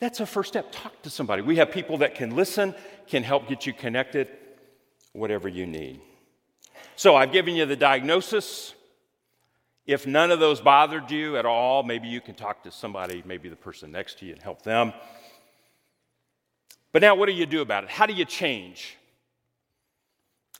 That's 0.00 0.20
a 0.20 0.26
first 0.26 0.48
step. 0.48 0.68
Talk 0.70 1.02
to 1.02 1.10
somebody. 1.10 1.42
We 1.42 1.56
have 1.56 1.72
people 1.72 1.98
that 1.98 2.14
can 2.14 2.36
listen, 2.36 2.74
can 3.08 3.22
help 3.22 3.48
get 3.48 3.66
you 3.66 3.72
connected, 3.72 4.28
whatever 5.12 5.48
you 5.48 5.66
need. 5.66 6.00
So 6.94 7.16
I've 7.16 7.32
given 7.32 7.54
you 7.54 7.66
the 7.66 7.76
diagnosis. 7.76 8.74
If 9.86 10.06
none 10.06 10.30
of 10.30 10.38
those 10.38 10.60
bothered 10.60 11.10
you 11.10 11.36
at 11.36 11.46
all, 11.46 11.82
maybe 11.82 12.08
you 12.08 12.20
can 12.20 12.34
talk 12.34 12.62
to 12.64 12.70
somebody, 12.70 13.22
maybe 13.26 13.48
the 13.48 13.56
person 13.56 13.90
next 13.90 14.18
to 14.20 14.26
you, 14.26 14.32
and 14.32 14.42
help 14.42 14.62
them. 14.62 14.92
But 16.92 17.02
now, 17.02 17.14
what 17.14 17.26
do 17.26 17.32
you 17.32 17.46
do 17.46 17.60
about 17.60 17.84
it? 17.84 17.90
How 17.90 18.06
do 18.06 18.12
you 18.12 18.24
change? 18.24 18.96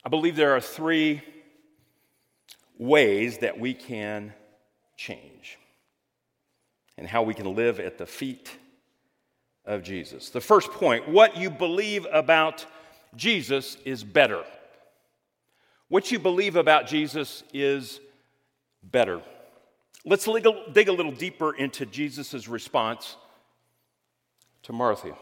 I 0.04 0.09
believe 0.09 0.37
there 0.37 0.57
are 0.57 0.61
three 0.61 1.23
ways 2.78 3.38
that 3.38 3.59
we 3.59 3.75
can 3.75 4.33
change 4.97 5.59
and 6.97 7.07
how 7.07 7.23
we 7.23 7.35
can 7.35 7.54
live 7.54 7.80
at 7.80 7.99
the 7.99 8.07
feet 8.07 8.57
of 9.68 9.82
Jesus. 9.82 10.30
The 10.30 10.40
first 10.40 10.70
point 10.72 11.08
what 11.08 11.37
you 11.37 11.50
believe 11.50 12.06
about 12.10 12.66
Jesus 13.14 13.76
is 13.84 14.02
better. 14.02 14.42
What 15.88 16.10
you 16.10 16.18
believe 16.18 16.56
about 16.56 16.87
Jesus 16.87 17.44
is 17.52 18.00
better. 18.82 19.20
Let's 20.04 20.25
dig 20.25 20.88
a 20.88 20.92
little 20.92 21.12
deeper 21.12 21.54
into 21.54 21.84
Jesus' 21.87 22.48
response 22.48 23.16
to 24.62 24.72
Martha. 24.72 25.14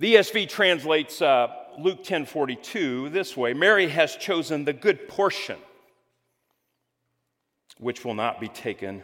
The 0.00 0.16
ESV 0.16 0.48
translates 0.48 1.22
uh, 1.22 1.48
Luke 1.78 2.04
10:42 2.04 3.12
this 3.12 3.36
way: 3.36 3.52
Mary 3.52 3.88
has 3.88 4.16
chosen 4.16 4.64
the 4.64 4.72
good 4.72 5.08
portion, 5.08 5.58
which 7.78 8.04
will 8.04 8.14
not 8.14 8.40
be 8.40 8.48
taken 8.48 9.02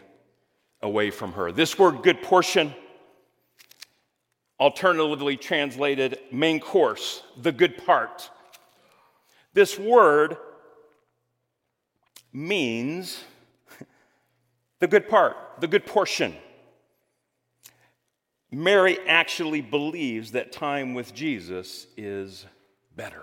away 0.82 1.10
from 1.10 1.32
her. 1.32 1.52
This 1.52 1.78
word 1.78 2.02
"good 2.02 2.22
portion," 2.22 2.74
alternatively 4.60 5.36
translated 5.36 6.18
main 6.30 6.60
course, 6.60 7.22
the 7.40 7.52
good 7.52 7.84
part. 7.84 8.30
This 9.52 9.78
word 9.78 10.36
means 12.32 13.22
the 14.80 14.86
good 14.86 15.08
part, 15.08 15.36
the 15.60 15.68
good 15.68 15.86
portion. 15.86 16.34
Mary 18.50 18.98
actually 19.06 19.60
believes 19.60 20.32
that 20.32 20.52
time 20.52 20.94
with 20.94 21.14
Jesus 21.14 21.86
is 21.96 22.46
better. 22.96 23.22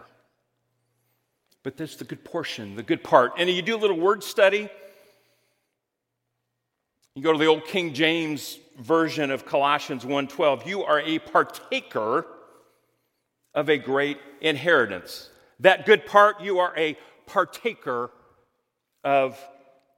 But 1.63 1.77
that's 1.77 1.95
the 1.95 2.03
good 2.03 2.23
portion, 2.25 2.75
the 2.75 2.83
good 2.83 3.03
part. 3.03 3.33
And 3.37 3.49
you 3.49 3.61
do 3.61 3.75
a 3.75 3.79
little 3.79 3.99
word 3.99 4.23
study. 4.23 4.69
You 7.15 7.23
go 7.23 7.33
to 7.33 7.37
the 7.37 7.47
old 7.47 7.65
King 7.65 7.93
James 7.93 8.57
version 8.77 9.31
of 9.31 9.45
Colossians 9.45 10.05
1:12, 10.05 10.65
you 10.65 10.83
are 10.83 11.01
a 11.01 11.19
partaker 11.19 12.25
of 13.53 13.69
a 13.69 13.77
great 13.77 14.17
inheritance. 14.39 15.29
That 15.59 15.85
good 15.85 16.05
part, 16.05 16.39
you 16.41 16.59
are 16.59 16.73
a 16.77 16.97
partaker 17.25 18.11
of 19.03 19.37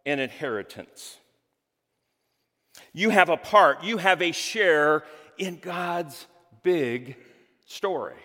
an 0.05 0.19
inheritance. 0.19 1.17
You 2.93 3.11
have 3.11 3.29
a 3.29 3.37
part, 3.37 3.83
you 3.83 3.97
have 3.97 4.21
a 4.21 4.31
share 4.31 5.05
in 5.37 5.59
God's 5.59 6.27
big 6.63 7.15
story 7.65 8.17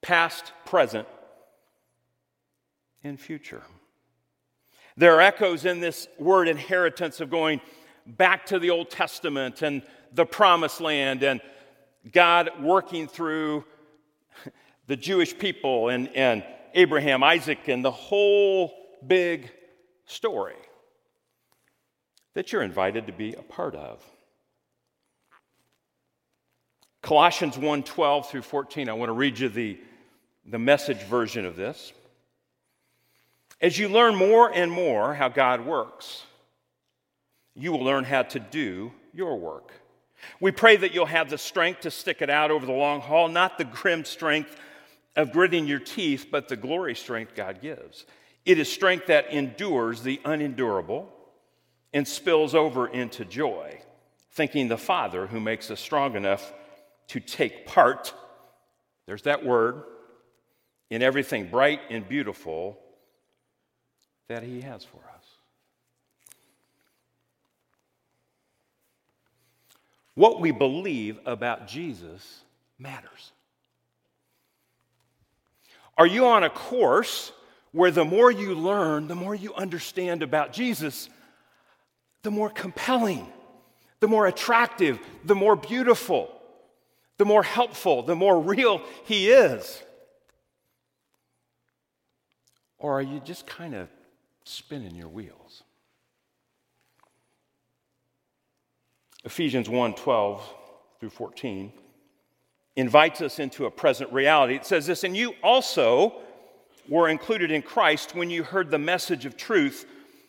past, 0.00 0.52
present, 0.64 1.06
and 3.04 3.20
future. 3.20 3.62
There 4.98 5.14
are 5.14 5.20
echoes 5.20 5.64
in 5.64 5.78
this 5.78 6.08
word 6.18 6.48
inheritance 6.48 7.20
of 7.20 7.30
going 7.30 7.60
back 8.04 8.46
to 8.46 8.58
the 8.58 8.70
Old 8.70 8.90
Testament 8.90 9.62
and 9.62 9.82
the 10.12 10.26
promised 10.26 10.80
land 10.80 11.22
and 11.22 11.40
God 12.10 12.50
working 12.60 13.06
through 13.06 13.64
the 14.88 14.96
Jewish 14.96 15.38
people 15.38 15.88
and, 15.88 16.08
and 16.16 16.44
Abraham, 16.74 17.22
Isaac, 17.22 17.68
and 17.68 17.84
the 17.84 17.92
whole 17.92 18.74
big 19.06 19.52
story 20.06 20.56
that 22.34 22.50
you're 22.50 22.62
invited 22.62 23.06
to 23.06 23.12
be 23.12 23.34
a 23.34 23.42
part 23.42 23.76
of. 23.76 24.04
Colossians 27.02 27.56
1 27.56 27.84
12 27.84 28.28
through 28.28 28.42
14, 28.42 28.88
I 28.88 28.94
want 28.94 29.10
to 29.10 29.14
read 29.14 29.38
you 29.38 29.48
the, 29.48 29.78
the 30.44 30.58
message 30.58 31.04
version 31.04 31.44
of 31.44 31.54
this. 31.54 31.92
As 33.60 33.78
you 33.78 33.88
learn 33.88 34.14
more 34.14 34.52
and 34.52 34.70
more 34.70 35.14
how 35.14 35.28
God 35.28 35.66
works, 35.66 36.22
you 37.54 37.72
will 37.72 37.82
learn 37.82 38.04
how 38.04 38.22
to 38.22 38.38
do 38.38 38.92
your 39.12 39.36
work. 39.36 39.72
We 40.40 40.52
pray 40.52 40.76
that 40.76 40.94
you'll 40.94 41.06
have 41.06 41.30
the 41.30 41.38
strength 41.38 41.80
to 41.80 41.90
stick 41.90 42.22
it 42.22 42.30
out 42.30 42.50
over 42.50 42.66
the 42.66 42.72
long 42.72 43.00
haul, 43.00 43.28
not 43.28 43.58
the 43.58 43.64
grim 43.64 44.04
strength 44.04 44.56
of 45.16 45.32
gritting 45.32 45.66
your 45.66 45.80
teeth, 45.80 46.28
but 46.30 46.48
the 46.48 46.56
glory 46.56 46.94
strength 46.94 47.34
God 47.34 47.60
gives. 47.60 48.06
It 48.44 48.58
is 48.58 48.70
strength 48.70 49.06
that 49.06 49.32
endures 49.32 50.02
the 50.02 50.20
unendurable 50.24 51.08
and 51.92 52.06
spills 52.06 52.54
over 52.54 52.86
into 52.86 53.24
joy, 53.24 53.80
thanking 54.32 54.68
the 54.68 54.78
Father 54.78 55.26
who 55.26 55.40
makes 55.40 55.70
us 55.70 55.80
strong 55.80 56.14
enough 56.14 56.52
to 57.08 57.20
take 57.20 57.66
part, 57.66 58.12
there's 59.06 59.22
that 59.22 59.44
word, 59.44 59.82
in 60.90 61.02
everything 61.02 61.48
bright 61.48 61.80
and 61.90 62.08
beautiful 62.08 62.78
that 64.28 64.42
He 64.42 64.60
has 64.60 64.84
for 64.84 64.98
us. 64.98 65.24
What 70.14 70.40
we 70.40 70.50
believe 70.50 71.18
about 71.26 71.68
Jesus 71.68 72.42
matters. 72.78 73.32
Are 75.96 76.06
you 76.06 76.26
on 76.26 76.44
a 76.44 76.50
course 76.50 77.32
where 77.72 77.90
the 77.90 78.04
more 78.04 78.30
you 78.30 78.54
learn, 78.54 79.08
the 79.08 79.14
more 79.14 79.34
you 79.34 79.54
understand 79.54 80.22
about 80.22 80.52
Jesus, 80.52 81.08
the 82.22 82.30
more 82.30 82.50
compelling, 82.50 83.26
the 84.00 84.08
more 84.08 84.26
attractive, 84.26 84.98
the 85.24 85.34
more 85.34 85.56
beautiful, 85.56 86.32
the 87.18 87.24
more 87.24 87.42
helpful, 87.42 88.02
the 88.02 88.14
more 88.14 88.40
real 88.40 88.82
he 89.04 89.30
is? 89.30 89.82
Or 92.78 92.98
are 92.98 93.02
you 93.02 93.20
just 93.20 93.46
kind 93.46 93.74
of 93.74 93.88
spinning 94.48 94.94
your 94.94 95.08
wheels? 95.08 95.62
Ephesians 99.24 99.68
1 99.68 99.94
12 99.94 100.54
through 101.00 101.10
14 101.10 101.72
invites 102.76 103.20
us 103.20 103.38
into 103.38 103.66
a 103.66 103.70
present 103.70 104.12
reality. 104.12 104.54
It 104.54 104.64
says 104.64 104.86
this, 104.86 105.04
and 105.04 105.16
you 105.16 105.34
also 105.42 106.22
were 106.88 107.08
included 107.08 107.50
in 107.50 107.62
Christ 107.62 108.14
when 108.14 108.30
you 108.30 108.42
heard 108.44 108.70
the 108.70 108.78
message 108.78 109.26
of 109.26 109.36
truth, 109.36 109.84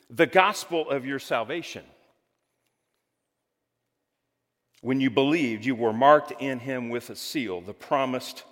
the 0.09 0.25
gospel 0.25 0.89
of 0.89 1.05
your 1.05 1.19
salvation. 1.19 1.83
When 4.81 4.99
you 4.99 5.09
believed, 5.09 5.65
you 5.65 5.75
were 5.75 5.93
marked 5.93 6.31
in 6.41 6.59
him 6.59 6.89
with 6.89 7.09
a 7.09 7.15
seal, 7.15 7.61
the 7.61 7.73
promised 7.73 8.43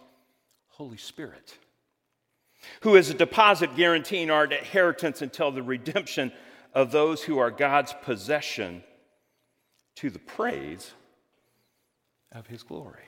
Holy 0.67 0.97
Spirit, 0.97 1.57
who 2.81 2.95
is 2.95 3.09
a 3.09 3.13
deposit 3.13 3.75
guaranteeing 3.75 4.29
our 4.29 4.45
inheritance 4.45 5.21
until 5.21 5.51
the 5.51 5.63
redemption 5.63 6.31
of 6.73 6.91
those 6.91 7.23
who 7.23 7.37
are 7.37 7.51
God's 7.51 7.93
possession 8.03 8.83
to 9.95 10.09
the 10.09 10.19
praise 10.19 10.91
of 12.31 12.47
his 12.47 12.63
glory. 12.63 13.01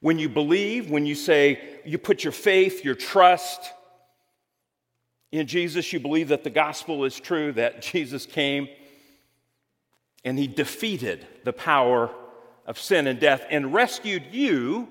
When 0.00 0.18
you 0.18 0.28
believe, 0.28 0.90
when 0.90 1.06
you 1.06 1.14
say 1.14 1.80
you 1.84 1.98
put 1.98 2.24
your 2.24 2.32
faith, 2.32 2.84
your 2.84 2.94
trust 2.94 3.72
in 5.30 5.46
Jesus, 5.46 5.92
you 5.92 6.00
believe 6.00 6.28
that 6.28 6.44
the 6.44 6.50
gospel 6.50 7.04
is 7.04 7.18
true, 7.18 7.52
that 7.52 7.82
Jesus 7.82 8.26
came 8.26 8.68
and 10.24 10.38
he 10.38 10.46
defeated 10.46 11.26
the 11.44 11.52
power 11.52 12.10
of 12.66 12.78
sin 12.78 13.06
and 13.06 13.18
death 13.18 13.44
and 13.50 13.72
rescued 13.72 14.24
you 14.30 14.88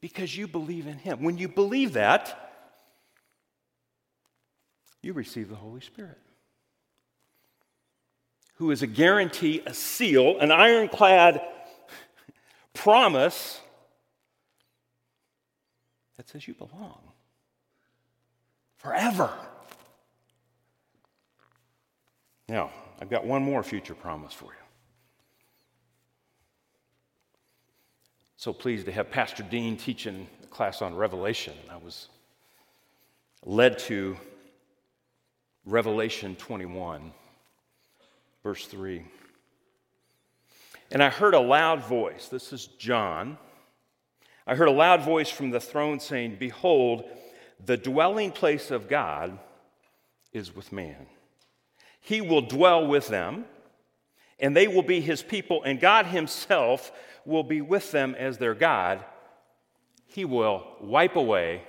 because 0.00 0.36
you 0.36 0.46
believe 0.46 0.86
in 0.86 0.98
him. 0.98 1.22
When 1.22 1.38
you 1.38 1.48
believe 1.48 1.94
that, 1.94 2.43
you 5.04 5.12
receive 5.12 5.48
the 5.48 5.56
Holy 5.56 5.80
Spirit, 5.80 6.18
who 8.54 8.70
is 8.70 8.82
a 8.82 8.86
guarantee, 8.86 9.62
a 9.66 9.74
seal, 9.74 10.38
an 10.38 10.50
ironclad 10.50 11.40
promise 12.72 13.60
that 16.16 16.28
says 16.28 16.46
you 16.48 16.54
belong 16.54 17.00
forever. 18.78 19.30
Now, 22.48 22.70
I've 23.00 23.10
got 23.10 23.24
one 23.26 23.42
more 23.42 23.62
future 23.62 23.94
promise 23.94 24.32
for 24.32 24.46
you. 24.46 24.50
So 28.36 28.52
pleased 28.52 28.84
to 28.86 28.92
have 28.92 29.10
Pastor 29.10 29.42
Dean 29.42 29.76
teaching 29.76 30.28
a 30.42 30.46
class 30.48 30.82
on 30.82 30.94
Revelation. 30.94 31.54
I 31.70 31.78
was 31.78 32.08
led 33.46 33.78
to 33.80 34.16
Revelation 35.66 36.36
21, 36.36 37.12
verse 38.42 38.66
3. 38.66 39.02
And 40.90 41.02
I 41.02 41.08
heard 41.08 41.34
a 41.34 41.40
loud 41.40 41.82
voice. 41.82 42.28
This 42.28 42.52
is 42.52 42.66
John. 42.66 43.38
I 44.46 44.54
heard 44.54 44.68
a 44.68 44.72
loud 44.72 45.02
voice 45.02 45.30
from 45.30 45.50
the 45.50 45.60
throne 45.60 46.00
saying, 46.00 46.36
Behold, 46.38 47.04
the 47.64 47.78
dwelling 47.78 48.30
place 48.30 48.70
of 48.70 48.88
God 48.88 49.38
is 50.32 50.54
with 50.54 50.70
man. 50.70 51.06
He 52.00 52.20
will 52.20 52.42
dwell 52.42 52.86
with 52.86 53.08
them, 53.08 53.46
and 54.38 54.54
they 54.54 54.68
will 54.68 54.82
be 54.82 55.00
his 55.00 55.22
people, 55.22 55.62
and 55.62 55.80
God 55.80 56.04
himself 56.04 56.92
will 57.24 57.42
be 57.42 57.62
with 57.62 57.90
them 57.90 58.14
as 58.18 58.36
their 58.36 58.54
God. 58.54 59.02
He 60.06 60.26
will 60.26 60.66
wipe 60.82 61.16
away 61.16 61.62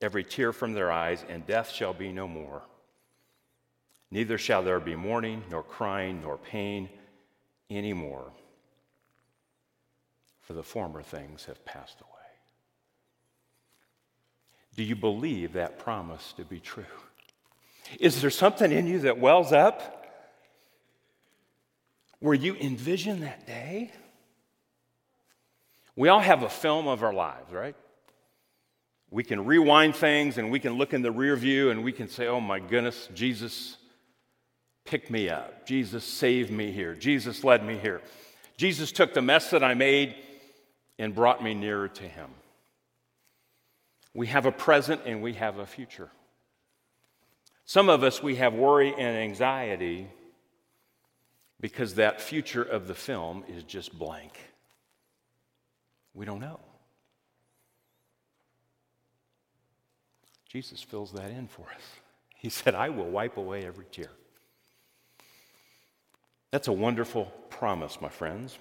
every 0.00 0.22
tear 0.22 0.52
from 0.52 0.74
their 0.74 0.92
eyes, 0.92 1.24
and 1.28 1.44
death 1.44 1.72
shall 1.72 1.92
be 1.92 2.12
no 2.12 2.28
more. 2.28 2.62
Neither 4.10 4.38
shall 4.38 4.62
there 4.62 4.80
be 4.80 4.94
mourning, 4.94 5.42
nor 5.50 5.62
crying, 5.62 6.22
nor 6.22 6.38
pain 6.38 6.88
anymore, 7.70 8.32
for 10.40 10.52
the 10.52 10.62
former 10.62 11.02
things 11.02 11.46
have 11.46 11.64
passed 11.64 12.00
away. 12.00 12.10
Do 14.76 14.84
you 14.84 14.94
believe 14.94 15.54
that 15.54 15.78
promise 15.78 16.34
to 16.36 16.44
be 16.44 16.60
true? 16.60 16.84
Is 17.98 18.20
there 18.20 18.30
something 18.30 18.70
in 18.70 18.86
you 18.86 19.00
that 19.00 19.18
wells 19.18 19.52
up 19.52 20.06
where 22.20 22.34
you 22.34 22.54
envision 22.56 23.20
that 23.20 23.46
day? 23.46 23.90
We 25.96 26.08
all 26.08 26.20
have 26.20 26.42
a 26.42 26.48
film 26.48 26.86
of 26.86 27.02
our 27.02 27.14
lives, 27.14 27.50
right? 27.52 27.74
We 29.10 29.24
can 29.24 29.46
rewind 29.46 29.96
things 29.96 30.36
and 30.36 30.50
we 30.50 30.60
can 30.60 30.74
look 30.74 30.92
in 30.92 31.00
the 31.00 31.12
rear 31.12 31.36
view 31.36 31.70
and 31.70 31.82
we 31.82 31.92
can 31.92 32.08
say, 32.08 32.26
oh 32.26 32.40
my 32.40 32.60
goodness, 32.60 33.08
Jesus 33.14 33.78
picked 34.86 35.10
me 35.10 35.28
up. 35.28 35.66
Jesus 35.66 36.04
saved 36.04 36.50
me 36.50 36.72
here. 36.72 36.94
Jesus 36.94 37.44
led 37.44 37.64
me 37.64 37.76
here. 37.76 38.00
Jesus 38.56 38.92
took 38.92 39.12
the 39.12 39.22
mess 39.22 39.50
that 39.50 39.62
I 39.62 39.74
made 39.74 40.14
and 40.98 41.14
brought 41.14 41.42
me 41.42 41.54
nearer 41.54 41.88
to 41.88 42.02
Him. 42.04 42.30
We 44.14 44.28
have 44.28 44.46
a 44.46 44.52
present 44.52 45.02
and 45.04 45.22
we 45.22 45.34
have 45.34 45.58
a 45.58 45.66
future. 45.66 46.08
Some 47.66 47.88
of 47.88 48.02
us, 48.02 48.22
we 48.22 48.36
have 48.36 48.54
worry 48.54 48.94
and 48.96 49.16
anxiety 49.16 50.06
because 51.60 51.96
that 51.96 52.20
future 52.20 52.62
of 52.62 52.86
the 52.86 52.94
film 52.94 53.44
is 53.48 53.64
just 53.64 53.98
blank. 53.98 54.38
We 56.14 56.24
don't 56.24 56.40
know. 56.40 56.60
Jesus 60.48 60.80
fills 60.80 61.12
that 61.12 61.30
in 61.30 61.48
for 61.48 61.62
us. 61.62 61.82
He 62.36 62.48
said, 62.48 62.74
I 62.74 62.88
will 62.88 63.10
wipe 63.10 63.36
away 63.36 63.66
every 63.66 63.86
tear. 63.90 64.10
That's 66.50 66.68
a 66.68 66.72
wonderful 66.72 67.26
promise, 67.50 68.00
my 68.00 68.08
friends. 68.08 68.58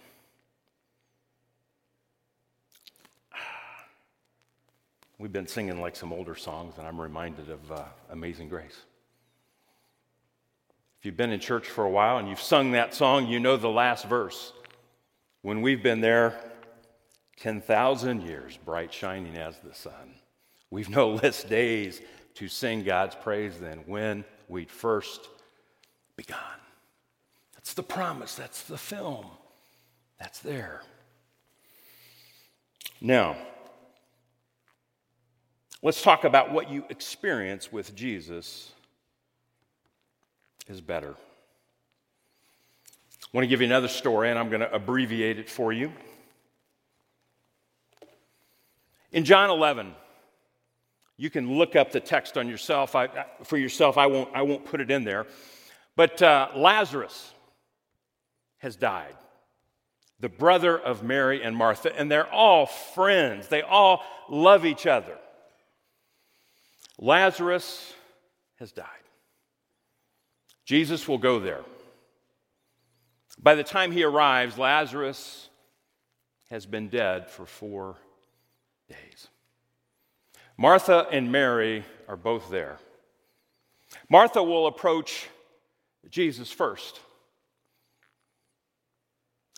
We've 5.17 5.31
been 5.31 5.47
singing 5.47 5.79
like 5.79 5.95
some 5.95 6.11
older 6.11 6.35
songs, 6.35 6.75
and 6.77 6.85
I'm 6.85 6.99
reminded 6.99 7.49
of 7.49 7.71
uh, 7.71 7.83
Amazing 8.09 8.49
Grace. 8.49 8.77
If 10.99 11.05
you've 11.05 11.15
been 11.15 11.31
in 11.31 11.39
church 11.39 11.67
for 11.67 11.85
a 11.85 11.89
while 11.89 12.17
and 12.17 12.27
you've 12.27 12.41
sung 12.41 12.71
that 12.71 12.93
song, 12.93 13.27
you 13.27 13.39
know 13.39 13.55
the 13.55 13.69
last 13.69 14.05
verse. 14.05 14.51
When 15.41 15.61
we've 15.61 15.81
been 15.81 16.01
there 16.01 16.37
10,000 17.37 18.23
years, 18.23 18.57
bright 18.57 18.91
shining 18.93 19.37
as 19.37 19.57
the 19.59 19.73
sun, 19.73 20.15
we've 20.69 20.89
no 20.89 21.11
less 21.23 21.43
days 21.43 22.01
to 22.33 22.47
sing 22.49 22.83
God's 22.83 23.15
praise 23.15 23.57
than 23.57 23.79
when 23.85 24.25
we'd 24.49 24.71
first 24.71 25.29
begun. 26.17 26.39
That's 27.65 27.73
the 27.73 27.81
promise, 27.81 28.35
that's 28.35 28.61
the 28.61 28.77
film, 28.77 29.25
that's 30.19 30.37
there. 30.37 30.83
Now, 33.01 33.35
let's 35.81 35.99
talk 36.03 36.25
about 36.25 36.53
what 36.53 36.69
you 36.69 36.85
experience 36.89 37.71
with 37.71 37.95
Jesus 37.95 38.71
is 40.67 40.79
better. 40.79 41.15
I 43.23 43.27
want 43.33 43.45
to 43.45 43.47
give 43.47 43.61
you 43.61 43.65
another 43.65 43.87
story, 43.87 44.29
and 44.29 44.37
I'm 44.37 44.49
going 44.49 44.61
to 44.61 44.71
abbreviate 44.71 45.39
it 45.39 45.49
for 45.49 45.73
you. 45.73 45.91
In 49.11 49.25
John 49.25 49.49
11, 49.49 49.91
you 51.17 51.31
can 51.31 51.57
look 51.57 51.75
up 51.75 51.91
the 51.91 51.99
text 51.99 52.37
on 52.37 52.47
yourself 52.47 52.95
I, 52.95 53.25
for 53.43 53.57
yourself. 53.57 53.97
I 53.97 54.05
won't, 54.05 54.29
I 54.35 54.43
won't 54.43 54.65
put 54.65 54.81
it 54.81 54.91
in 54.91 55.03
there. 55.03 55.25
But 55.95 56.21
uh, 56.21 56.49
Lazarus 56.55 57.31
has 58.65 58.75
died, 58.75 59.13
the 60.19 60.27
brother 60.27 60.75
of 60.75 61.03
Mary 61.03 61.43
and 61.43 61.55
Martha, 61.55 61.95
and 61.95 62.11
they're 62.11 62.27
all 62.33 62.65
friends. 62.65 63.47
They 63.47 63.61
all 63.61 64.03
love 64.27 64.65
each 64.65 64.87
other. 64.87 65.15
Lazarus 66.97 67.93
has 68.55 68.71
died. 68.71 68.87
Jesus 70.65 71.07
will 71.07 71.19
go 71.19 71.39
there. 71.39 71.61
By 73.37 73.53
the 73.53 73.63
time 73.63 73.91
he 73.91 74.03
arrives, 74.03 74.57
Lazarus 74.57 75.47
has 76.49 76.65
been 76.65 76.89
dead 76.89 77.29
for 77.29 77.45
four 77.45 77.97
days. 78.89 79.27
Martha 80.57 81.05
and 81.11 81.31
Mary 81.31 81.85
are 82.07 82.17
both 82.17 82.49
there. 82.49 82.79
Martha 84.09 84.41
will 84.41 84.65
approach 84.65 85.27
Jesus 86.09 86.51
first. 86.51 86.99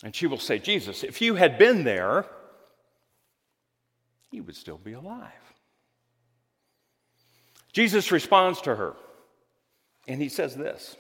And 0.03 0.15
she 0.15 0.27
will 0.27 0.39
say, 0.39 0.59
Jesus, 0.59 1.03
if 1.03 1.21
you 1.21 1.35
had 1.35 1.57
been 1.57 1.83
there, 1.83 2.25
he 4.29 4.41
would 4.41 4.55
still 4.55 4.77
be 4.77 4.93
alive. 4.93 5.31
Jesus 7.73 8.11
responds 8.11 8.61
to 8.61 8.75
her. 8.75 8.93
And 10.07 10.21
he 10.21 10.29
says 10.29 10.55
this 10.55 10.95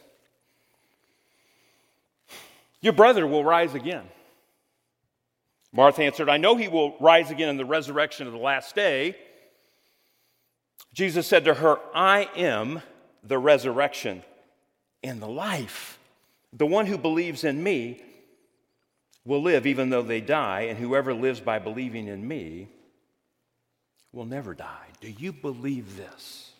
Your 2.81 2.93
brother 2.93 3.25
will 3.25 3.43
rise 3.43 3.73
again. 3.73 4.05
Martha 5.71 6.03
answered, 6.03 6.29
I 6.29 6.37
know 6.37 6.55
he 6.55 6.67
will 6.67 6.95
rise 6.99 7.29
again 7.29 7.49
in 7.49 7.57
the 7.57 7.65
resurrection 7.65 8.25
of 8.25 8.33
the 8.33 8.39
last 8.39 8.73
day. 8.73 9.15
Jesus 10.93 11.27
said 11.27 11.45
to 11.45 11.53
her, 11.53 11.77
I 11.93 12.29
am 12.35 12.81
the 13.23 13.37
resurrection 13.37 14.23
and 15.03 15.21
the 15.21 15.27
life. 15.27 15.99
The 16.53 16.65
one 16.65 16.87
who 16.87 16.97
believes 16.97 17.43
in 17.43 17.61
me 17.61 18.01
will 19.27 19.41
live 19.41 19.67
even 19.67 19.89
though 19.89 20.01
they 20.01 20.21
die, 20.21 20.61
and 20.61 20.79
whoever 20.79 21.13
lives 21.13 21.41
by 21.41 21.59
believing 21.59 22.07
in 22.07 22.25
me 22.25 22.69
will 24.13 24.25
never 24.25 24.53
die. 24.53 24.87
Do 25.01 25.11
you 25.11 25.33
believe 25.33 25.97
this? 25.97 26.51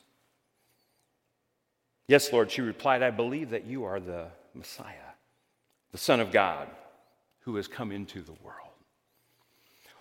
Yes, 2.10 2.32
Lord, 2.34 2.52
she 2.52 2.62
replied, 2.62 3.02
I 3.02 3.10
believe 3.10 3.52
that 3.52 3.66
you 3.66 3.86
are 3.86 4.02
the 4.02 4.28
Messiah, 4.54 5.14
the 5.94 5.98
Son 5.98 6.20
of 6.20 6.32
God, 6.32 6.68
who 7.40 7.56
has 7.56 7.70
come 7.70 7.94
into 7.94 8.22
the 8.22 8.36
world. 8.44 8.58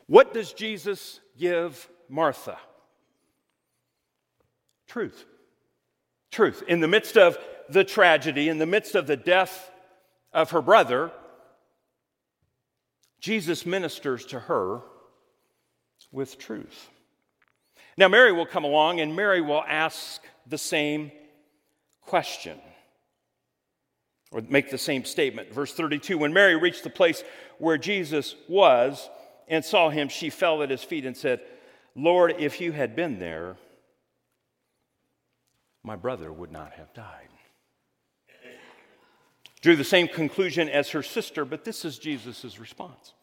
What 0.09 0.35
does 0.35 0.53
Jesus 0.53 1.21
give 1.39 1.89
Martha? 2.09 2.59
Truth. 4.89 5.25
Truth. 6.33 6.65
In 6.67 6.81
the 6.81 6.89
midst 6.89 7.17
of 7.17 7.39
the 7.69 7.85
tragedy, 7.85 8.49
in 8.49 8.59
the 8.59 8.67
midst 8.67 8.97
of 8.97 9.07
the 9.07 9.17
death 9.17 9.71
of 10.33 10.51
her 10.51 10.63
brother, 10.63 11.13
Jesus 13.21 13.67
ministers 13.67 14.25
to 14.27 14.41
her 14.41 14.81
with 16.13 16.39
truth. 16.39 16.91
Now, 17.97 18.09
Mary 18.09 18.33
will 18.33 18.47
come 18.47 18.65
along 18.65 19.01
and 19.01 19.17
Mary 19.17 19.41
will 19.41 19.65
ask 19.67 20.23
the 20.47 20.59
same 20.59 21.11
question 22.03 22.59
or 24.31 24.43
make 24.43 24.71
the 24.71 24.79
same 24.79 25.05
statement. 25.05 25.53
Verse 25.53 25.73
32 25.73 26.19
When 26.19 26.33
Mary 26.33 26.57
reached 26.57 26.85
the 26.85 26.91
place 26.91 27.23
where 27.59 27.79
Jesus 27.79 28.35
was 28.49 29.09
and 29.49 29.65
saw 29.65 29.91
him, 29.91 30.09
she 30.09 30.31
fell 30.31 30.63
at 30.63 30.71
his 30.71 30.83
feet 30.83 31.07
and 31.07 31.17
said, 31.17 31.41
Lord, 31.95 32.35
if 32.39 32.61
you 32.61 32.73
had 32.73 32.95
been 32.95 33.19
there, 33.19 33.57
my 35.83 35.97
brother 35.97 36.33
would 36.33 36.53
not 36.53 36.73
have 36.73 36.93
died. 36.93 37.29
Drew 39.67 39.75
the 39.75 39.83
same 39.83 40.07
conclusion 40.07 40.69
as 40.69 40.91
her 40.91 41.03
sister, 41.03 41.45
but 41.45 41.65
this 41.65 41.85
is 41.85 41.99
Jesus' 41.99 42.61
response. 42.61 43.15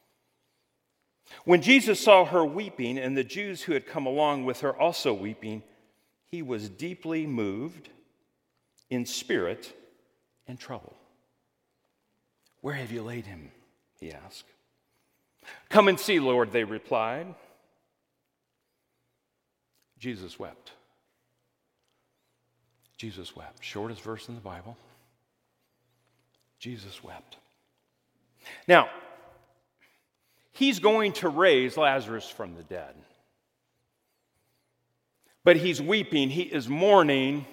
When 1.46 1.62
Jesus 1.62 2.02
saw 2.02 2.26
her 2.26 2.44
weeping 2.44 2.98
and 2.98 3.16
the 3.16 3.24
Jews 3.24 3.62
who 3.62 3.72
had 3.72 3.88
come 3.88 4.06
along 4.06 4.44
with 4.44 4.60
her 4.60 4.78
also 4.78 5.14
weeping, 5.14 5.64
he 6.28 6.42
was 6.42 6.68
deeply 6.68 7.26
moved 7.26 7.88
in 8.90 9.06
spirit 9.06 9.74
and 10.46 10.60
trouble. 10.60 10.94
Where 12.60 12.76
have 12.76 12.92
you 12.92 13.04
laid 13.04 13.26
him? 13.26 13.50
he 14.02 14.12
asked. 14.12 14.50
Come 15.70 15.88
and 15.88 15.98
see, 15.98 16.20
Lord, 16.20 16.52
they 16.52 16.66
replied. 16.66 17.34
Jesus 19.98 20.38
wept. 20.38 20.74
Jesus 22.98 23.34
wept. 23.34 23.64
Shortest 23.64 24.02
verse 24.02 24.28
in 24.28 24.36
the 24.36 24.42
Bible. 24.42 24.76
Jesus 26.64 27.04
wept. 27.04 27.36
Now, 28.70 28.88
he's 30.54 30.80
going 30.80 31.12
to 31.14 31.28
raise 31.28 31.76
Lazarus 31.76 32.30
from 32.30 32.56
the 32.56 32.64
dead. 32.64 32.96
But 35.44 35.58
he's 35.58 35.82
weeping, 35.82 36.30
he 36.30 36.44
is 36.44 36.70
mourning 36.70 37.46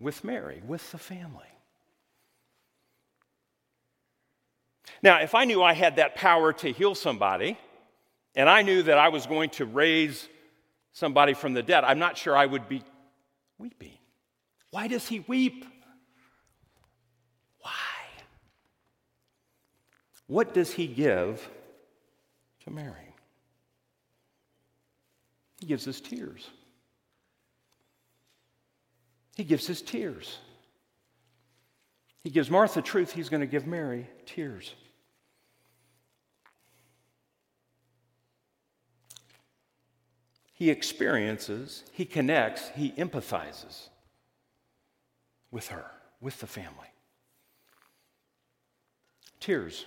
with 0.00 0.24
Mary, 0.24 0.64
with 0.66 0.90
the 0.90 0.98
family. 0.98 1.46
Now, 5.00 5.20
if 5.20 5.36
I 5.36 5.44
knew 5.44 5.62
I 5.62 5.74
had 5.74 5.94
that 5.94 6.16
power 6.16 6.52
to 6.54 6.72
heal 6.72 6.96
somebody, 6.96 7.56
and 8.34 8.50
I 8.50 8.62
knew 8.62 8.82
that 8.82 8.98
I 8.98 9.10
was 9.10 9.26
going 9.26 9.50
to 9.50 9.64
raise 9.64 10.28
somebody 10.92 11.34
from 11.34 11.54
the 11.54 11.62
dead, 11.62 11.84
I'm 11.84 12.00
not 12.00 12.18
sure 12.18 12.36
I 12.36 12.46
would 12.46 12.68
be 12.68 12.82
weeping. 13.58 13.96
Why 14.72 14.88
does 14.88 15.06
he 15.06 15.20
weep? 15.20 15.64
What 20.30 20.54
does 20.54 20.72
he 20.72 20.86
give 20.86 21.50
to 22.62 22.70
Mary? 22.70 23.16
He 25.58 25.66
gives 25.66 25.88
us 25.88 26.00
tears. 26.00 26.48
He 29.34 29.42
gives 29.42 29.66
his 29.66 29.82
tears. 29.82 30.38
He 32.22 32.30
gives 32.30 32.48
Martha 32.48 32.80
truth, 32.80 33.10
he's 33.10 33.28
going 33.28 33.40
to 33.40 33.46
give 33.48 33.66
Mary 33.66 34.08
tears. 34.24 34.72
He 40.52 40.70
experiences, 40.70 41.82
he 41.90 42.04
connects, 42.04 42.70
he 42.76 42.92
empathizes 42.92 43.88
with 45.50 45.66
her, 45.68 45.90
with 46.20 46.38
the 46.38 46.46
family. 46.46 46.86
Tears. 49.40 49.86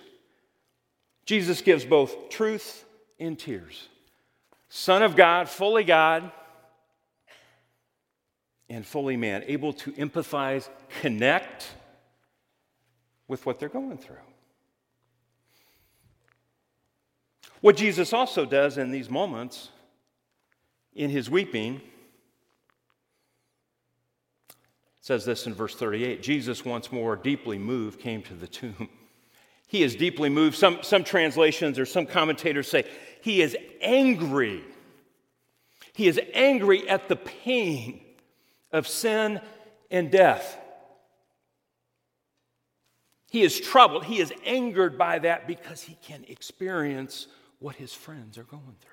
Jesus 1.25 1.61
gives 1.61 1.85
both 1.85 2.29
truth 2.29 2.85
and 3.19 3.37
tears. 3.37 3.87
Son 4.69 5.03
of 5.03 5.15
God, 5.15 5.47
fully 5.47 5.83
God, 5.83 6.31
and 8.69 8.85
fully 8.85 9.15
man, 9.15 9.43
able 9.45 9.73
to 9.73 9.91
empathize, 9.93 10.67
connect 11.01 11.69
with 13.27 13.45
what 13.45 13.59
they're 13.59 13.69
going 13.69 13.97
through. 13.97 14.15
What 17.61 17.77
Jesus 17.77 18.11
also 18.11 18.45
does 18.45 18.77
in 18.77 18.91
these 18.91 19.09
moments 19.09 19.69
in 20.95 21.09
his 21.09 21.29
weeping 21.29 21.81
says 24.99 25.25
this 25.25 25.47
in 25.47 25.53
verse 25.53 25.75
38 25.75 26.21
Jesus, 26.23 26.65
once 26.65 26.91
more 26.91 27.15
deeply 27.15 27.57
moved, 27.57 27.99
came 27.99 28.21
to 28.23 28.33
the 28.33 28.47
tomb. 28.47 28.89
He 29.67 29.83
is 29.83 29.95
deeply 29.95 30.29
moved. 30.29 30.55
Some, 30.55 30.79
some 30.83 31.03
translations 31.03 31.79
or 31.79 31.85
some 31.85 32.05
commentators 32.05 32.69
say 32.69 32.85
he 33.21 33.41
is 33.41 33.55
angry. 33.81 34.63
He 35.93 36.07
is 36.07 36.19
angry 36.33 36.87
at 36.87 37.07
the 37.07 37.15
pain 37.15 38.01
of 38.71 38.87
sin 38.87 39.41
and 39.89 40.11
death. 40.11 40.57
He 43.29 43.41
is 43.41 43.59
troubled. 43.59 44.05
He 44.05 44.19
is 44.19 44.31
angered 44.45 44.97
by 44.97 45.19
that 45.19 45.47
because 45.47 45.81
he 45.81 45.97
can 46.03 46.23
experience 46.27 47.27
what 47.59 47.75
his 47.75 47.93
friends 47.93 48.37
are 48.37 48.43
going 48.43 48.75
through. 48.79 48.91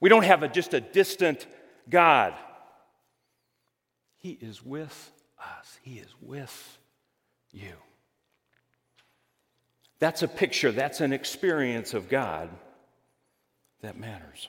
We 0.00 0.08
don't 0.08 0.24
have 0.24 0.42
a, 0.42 0.48
just 0.48 0.72
a 0.74 0.80
distant 0.80 1.46
God. 1.88 2.34
He 4.18 4.38
is 4.40 4.64
with 4.64 5.12
us, 5.38 5.78
He 5.82 5.98
is 5.98 6.14
with 6.20 6.78
you. 7.52 7.74
That's 9.98 10.22
a 10.22 10.28
picture, 10.28 10.72
that's 10.72 11.00
an 11.00 11.12
experience 11.12 11.94
of 11.94 12.08
God 12.08 12.50
that 13.80 13.98
matters. 13.98 14.48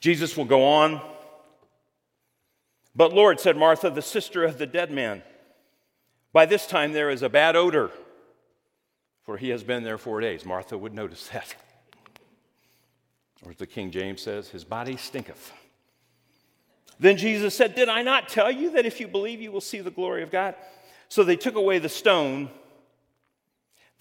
Jesus 0.00 0.36
will 0.36 0.44
go 0.44 0.64
on. 0.64 1.00
But 2.94 3.12
Lord, 3.12 3.40
said 3.40 3.56
Martha, 3.56 3.88
the 3.88 4.02
sister 4.02 4.44
of 4.44 4.58
the 4.58 4.66
dead 4.66 4.90
man, 4.90 5.22
by 6.32 6.46
this 6.46 6.66
time 6.66 6.92
there 6.92 7.10
is 7.10 7.22
a 7.22 7.28
bad 7.28 7.56
odor, 7.56 7.90
for 9.22 9.36
he 9.36 9.50
has 9.50 9.62
been 9.62 9.84
there 9.84 9.98
four 9.98 10.20
days. 10.20 10.44
Martha 10.44 10.76
would 10.76 10.94
notice 10.94 11.28
that. 11.28 11.54
Or 13.44 13.50
as 13.50 13.56
the 13.56 13.66
King 13.66 13.90
James 13.90 14.22
says, 14.22 14.48
his 14.48 14.64
body 14.64 14.96
stinketh. 14.96 15.52
Then 17.00 17.16
Jesus 17.16 17.56
said, 17.56 17.74
Did 17.74 17.88
I 17.88 18.02
not 18.02 18.28
tell 18.28 18.50
you 18.50 18.70
that 18.72 18.86
if 18.86 19.00
you 19.00 19.08
believe, 19.08 19.40
you 19.40 19.50
will 19.50 19.60
see 19.60 19.80
the 19.80 19.90
glory 19.90 20.22
of 20.22 20.30
God? 20.30 20.54
So 21.08 21.24
they 21.24 21.36
took 21.36 21.56
away 21.56 21.78
the 21.78 21.88
stone. 21.88 22.50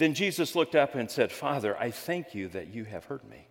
Then 0.01 0.15
Jesus 0.15 0.55
looked 0.55 0.73
up 0.73 0.95
and 0.95 1.11
said, 1.11 1.31
Father, 1.31 1.77
I 1.77 1.91
thank 1.91 2.33
you 2.33 2.47
that 2.47 2.73
you 2.73 2.85
have 2.85 3.05
heard 3.05 3.23
me. 3.29 3.45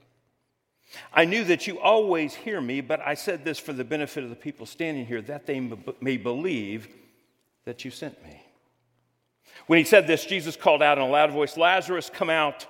I 1.15 1.25
knew 1.25 1.45
that 1.45 1.69
you 1.69 1.79
always 1.79 2.35
hear 2.35 2.61
me, 2.61 2.81
but 2.81 2.99
I 2.99 3.15
said 3.15 3.45
this 3.45 3.61
for 3.61 3.73
the 3.73 3.85
benefit 3.85 4.25
of 4.25 4.31
the 4.31 4.35
people 4.37 4.67
standing 4.67 5.07
here, 5.07 5.23
that 5.23 5.47
they 5.47 5.61
may 6.01 6.17
believe 6.17 6.89
that 7.67 7.85
you 7.85 7.93
sent 7.93 8.21
me. 8.25 8.43
When 9.69 9.79
he 9.79 9.85
said 9.85 10.09
this, 10.09 10.27
Jesus 10.27 10.57
called 10.57 10.83
out 10.83 10.99
in 10.99 11.05
a 11.05 11.09
loud 11.09 11.31
voice, 11.31 11.57
Lazarus, 11.57 12.11
come 12.13 12.31
out. 12.31 12.67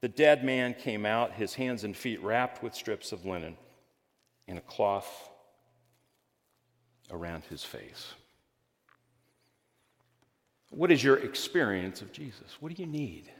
The 0.00 0.08
dead 0.08 0.42
man 0.42 0.74
came 0.74 1.06
out, 1.06 1.34
his 1.34 1.54
hands 1.54 1.84
and 1.84 1.96
feet 1.96 2.20
wrapped 2.20 2.64
with 2.64 2.74
strips 2.74 3.12
of 3.12 3.24
linen 3.24 3.56
and 4.48 4.58
a 4.58 4.62
cloth 4.62 5.30
around 7.12 7.44
his 7.44 7.62
face. 7.62 8.12
What 10.74 10.90
is 10.90 11.04
your 11.04 11.16
experience 11.16 12.02
of 12.02 12.12
Jesus? 12.12 12.56
What 12.58 12.74
do 12.74 12.82
you 12.82 12.88
need? 12.88 13.30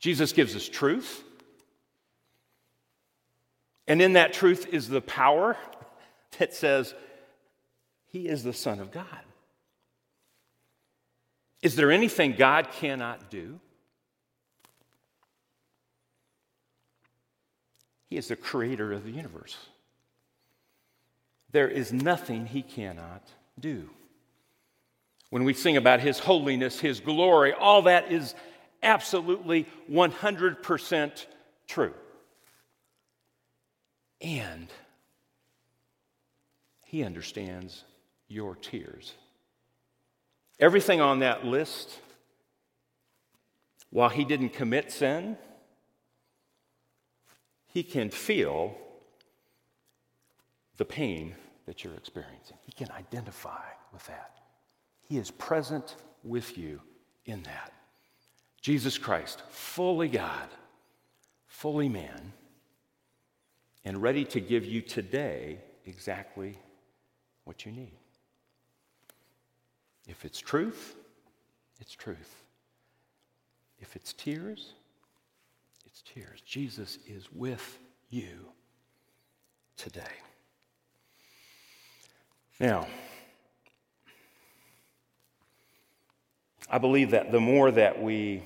Jesus 0.00 0.32
gives 0.32 0.56
us 0.56 0.68
truth. 0.68 1.22
And 3.86 4.02
in 4.02 4.14
that 4.14 4.32
truth 4.32 4.66
is 4.72 4.88
the 4.88 5.00
power 5.00 5.56
that 6.38 6.54
says 6.54 6.92
he 8.10 8.26
is 8.26 8.42
the 8.42 8.52
Son 8.52 8.80
of 8.80 8.90
God. 8.90 9.06
Is 11.62 11.76
there 11.76 11.92
anything 11.92 12.34
God 12.36 12.68
cannot 12.72 13.30
do? 13.30 13.60
He 18.10 18.16
is 18.16 18.26
the 18.26 18.36
creator 18.36 18.92
of 18.92 19.04
the 19.04 19.12
universe. 19.12 19.56
There 21.52 21.68
is 21.68 21.92
nothing 21.92 22.46
he 22.46 22.62
cannot 22.62 23.28
do. 23.58 23.88
When 25.34 25.42
we 25.42 25.52
sing 25.52 25.76
about 25.76 25.98
his 25.98 26.20
holiness, 26.20 26.78
his 26.78 27.00
glory, 27.00 27.52
all 27.52 27.82
that 27.82 28.12
is 28.12 28.36
absolutely 28.84 29.66
100% 29.90 31.26
true. 31.66 31.92
And 34.20 34.68
he 36.84 37.02
understands 37.02 37.82
your 38.28 38.54
tears. 38.54 39.14
Everything 40.60 41.00
on 41.00 41.18
that 41.18 41.44
list, 41.44 41.98
while 43.90 44.10
he 44.10 44.24
didn't 44.24 44.50
commit 44.50 44.92
sin, 44.92 45.36
he 47.72 47.82
can 47.82 48.08
feel 48.08 48.76
the 50.76 50.84
pain 50.84 51.34
that 51.66 51.82
you're 51.82 51.94
experiencing. 51.94 52.56
He 52.64 52.70
can 52.70 52.92
identify 52.92 53.64
with 53.92 54.06
that. 54.06 54.43
He 55.08 55.18
is 55.18 55.30
present 55.30 55.96
with 56.22 56.56
you 56.56 56.80
in 57.26 57.42
that. 57.44 57.72
Jesus 58.60 58.96
Christ, 58.96 59.42
fully 59.50 60.08
God, 60.08 60.48
fully 61.46 61.88
man, 61.88 62.32
and 63.84 64.00
ready 64.00 64.24
to 64.24 64.40
give 64.40 64.64
you 64.64 64.80
today 64.80 65.58
exactly 65.84 66.56
what 67.44 67.66
you 67.66 67.72
need. 67.72 67.98
If 70.06 70.24
it's 70.24 70.40
truth, 70.40 70.96
it's 71.80 71.92
truth. 71.92 72.42
If 73.80 73.96
it's 73.96 74.14
tears, 74.14 74.72
it's 75.84 76.02
tears. 76.02 76.40
Jesus 76.40 76.98
is 77.06 77.30
with 77.32 77.78
you 78.08 78.48
today. 79.76 80.02
Now, 82.60 82.86
I 86.68 86.78
believe 86.78 87.10
that 87.10 87.30
the 87.30 87.40
more 87.40 87.70
that 87.70 88.02
we 88.02 88.42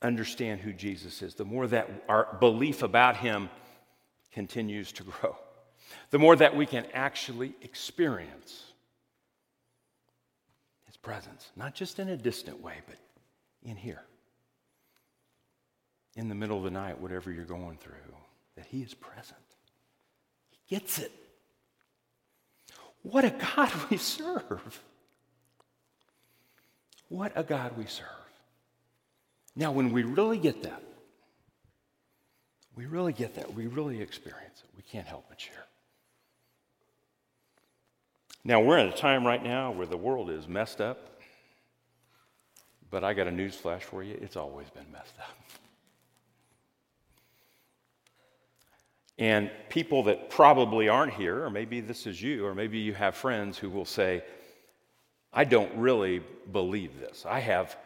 understand 0.00 0.60
who 0.60 0.72
Jesus 0.72 1.22
is, 1.22 1.34
the 1.34 1.44
more 1.44 1.66
that 1.66 1.90
our 2.08 2.36
belief 2.38 2.82
about 2.82 3.16
him 3.16 3.50
continues 4.32 4.92
to 4.92 5.02
grow, 5.02 5.36
the 6.10 6.18
more 6.18 6.36
that 6.36 6.56
we 6.56 6.66
can 6.66 6.86
actually 6.94 7.54
experience 7.62 8.64
his 10.86 10.96
presence, 10.96 11.50
not 11.56 11.74
just 11.74 11.98
in 11.98 12.08
a 12.08 12.16
distant 12.16 12.62
way, 12.62 12.74
but 12.86 12.96
in 13.64 13.76
here, 13.76 14.02
in 16.14 16.28
the 16.28 16.34
middle 16.34 16.58
of 16.58 16.64
the 16.64 16.70
night, 16.70 17.00
whatever 17.00 17.32
you're 17.32 17.44
going 17.44 17.76
through, 17.78 17.94
that 18.56 18.66
he 18.66 18.82
is 18.82 18.94
present. 18.94 19.38
He 20.50 20.76
gets 20.76 20.98
it. 20.98 21.12
What 23.02 23.24
a 23.24 23.30
God 23.30 23.72
we 23.90 23.96
serve! 23.96 24.82
What 27.08 27.32
a 27.34 27.42
God 27.42 27.76
we 27.76 27.86
serve. 27.86 28.06
Now, 29.56 29.72
when 29.72 29.92
we 29.92 30.02
really 30.02 30.38
get 30.38 30.62
that, 30.62 30.82
we 32.76 32.86
really 32.86 33.12
get 33.12 33.34
that, 33.34 33.54
we 33.54 33.66
really 33.66 34.00
experience 34.00 34.62
it, 34.62 34.70
we 34.76 34.82
can't 34.82 35.06
help 35.06 35.24
but 35.28 35.40
share. 35.40 35.66
Now, 38.44 38.60
we're 38.60 38.78
in 38.78 38.86
a 38.86 38.96
time 38.96 39.26
right 39.26 39.42
now 39.42 39.72
where 39.72 39.86
the 39.86 39.96
world 39.96 40.30
is 40.30 40.46
messed 40.46 40.80
up, 40.80 41.20
but 42.90 43.02
I 43.02 43.14
got 43.14 43.26
a 43.26 43.32
news 43.32 43.56
flash 43.56 43.82
for 43.82 44.02
you 44.02 44.16
it's 44.20 44.36
always 44.36 44.70
been 44.70 44.90
messed 44.92 45.18
up. 45.18 45.36
And 49.18 49.50
people 49.68 50.04
that 50.04 50.30
probably 50.30 50.88
aren't 50.88 51.14
here, 51.14 51.42
or 51.42 51.50
maybe 51.50 51.80
this 51.80 52.06
is 52.06 52.22
you, 52.22 52.46
or 52.46 52.54
maybe 52.54 52.78
you 52.78 52.94
have 52.94 53.16
friends 53.16 53.58
who 53.58 53.68
will 53.68 53.84
say, 53.84 54.22
I 55.32 55.44
don't 55.44 55.74
really 55.76 56.22
believe 56.52 56.98
this. 56.98 57.24
I 57.26 57.40
have 57.40 57.76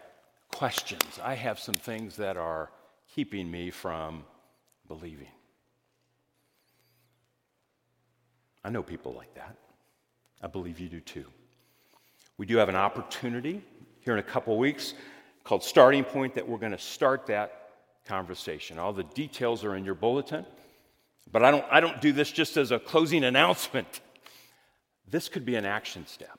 questions. 0.51 1.19
I 1.23 1.35
have 1.35 1.59
some 1.59 1.75
things 1.75 2.17
that 2.17 2.37
are 2.37 2.71
keeping 3.15 3.51
me 3.51 3.71
from 3.71 4.25
believing. 4.87 5.29
I 8.65 8.71
know 8.71 8.83
people 8.83 9.13
like 9.13 9.35
that. 9.35 9.57
I 10.41 10.47
believe 10.47 10.79
you 10.79 10.89
do 10.89 11.01
too. 11.01 11.25
We 12.39 12.47
do 12.47 12.57
have 12.57 12.69
an 12.69 12.77
opportunity 12.77 13.63
here 14.01 14.13
in 14.13 14.19
a 14.19 14.25
couple 14.25 14.57
weeks 14.57 14.95
called 15.45 15.63
Starting 15.65 16.05
Point 16.05 16.35
that 16.35 16.49
we're 16.49 16.59
going 16.59 16.73
to 16.73 16.79
start 16.79 17.27
that 17.27 17.71
conversation. 18.07 18.79
All 18.79 18.93
the 18.93 19.05
details 19.05 19.65
are 19.65 19.75
in 19.77 19.85
your 19.85 19.95
bulletin, 19.95 20.47
but 21.31 21.45
I 21.45 21.51
don't, 21.51 21.65
I 21.71 21.81
don't 21.81 22.01
do 22.01 22.13
this 22.13 22.31
just 22.31 22.57
as 22.57 22.71
a 22.71 22.79
closing 22.79 23.25
announcement. 23.25 24.01
This 25.09 25.29
could 25.29 25.45
be 25.45 25.57
an 25.57 25.65
action 25.65 26.07
step 26.07 26.39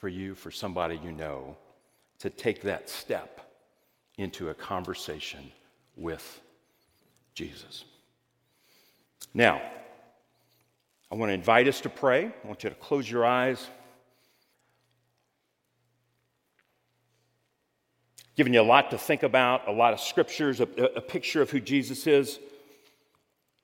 for 0.00 0.08
you, 0.08 0.34
for 0.34 0.50
somebody 0.50 0.98
you 1.04 1.12
know, 1.12 1.56
to 2.18 2.30
take 2.30 2.62
that 2.62 2.88
step 2.88 3.52
into 4.16 4.48
a 4.48 4.54
conversation 4.54 5.52
with 5.94 6.40
Jesus. 7.34 7.84
Now, 9.34 9.60
I 11.12 11.16
want 11.16 11.28
to 11.30 11.34
invite 11.34 11.68
us 11.68 11.82
to 11.82 11.90
pray. 11.90 12.26
I 12.26 12.46
want 12.46 12.64
you 12.64 12.70
to 12.70 12.76
close 12.76 13.10
your 13.10 13.26
eyes. 13.26 13.68
Giving 18.36 18.54
you 18.54 18.62
a 18.62 18.62
lot 18.62 18.90
to 18.92 18.98
think 18.98 19.22
about, 19.22 19.68
a 19.68 19.72
lot 19.72 19.92
of 19.92 20.00
scriptures, 20.00 20.60
a, 20.60 20.64
a 20.96 21.00
picture 21.02 21.42
of 21.42 21.50
who 21.50 21.60
Jesus 21.60 22.06
is, 22.06 22.38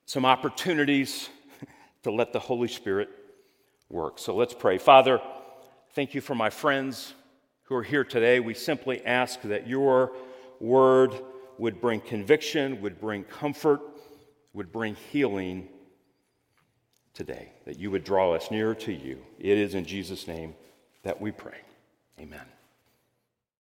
some 0.05 0.27
opportunities 0.27 1.31
to 2.03 2.11
let 2.11 2.35
the 2.35 2.41
Holy 2.41 2.69
Spirit 2.69 3.09
work. 3.89 4.19
So 4.19 4.37
let's 4.37 4.53
pray. 4.53 4.77
Father, 4.77 5.21
Thank 5.97 6.13
you 6.13 6.21
for 6.21 6.35
my 6.35 6.51
friends 6.51 7.15
who 7.63 7.75
are 7.75 7.83
here 7.83 8.05
today. 8.05 8.39
We 8.39 8.53
simply 8.53 9.03
ask 9.07 9.41
that 9.41 9.67
your 9.67 10.13
word 10.61 11.15
would 11.57 11.81
bring 11.81 12.03
conviction, 12.03 12.83
would 12.83 13.01
bring 13.01 13.25
comfort, 13.25 13.81
would 14.53 14.71
bring 14.71 14.95
healing 15.11 15.69
today, 17.15 17.51
that 17.65 17.79
you 17.79 17.91
would 17.91 18.05
draw 18.05 18.35
us 18.35 18.51
nearer 18.51 18.75
to 18.75 18.93
you. 18.93 19.23
It 19.39 19.57
is 19.57 19.75
in 19.75 19.87
Jesus' 19.87 20.29
name 20.29 20.55
that 21.03 21.19
we 21.19 21.31
pray. 21.31 21.61
Amen. 22.21 22.45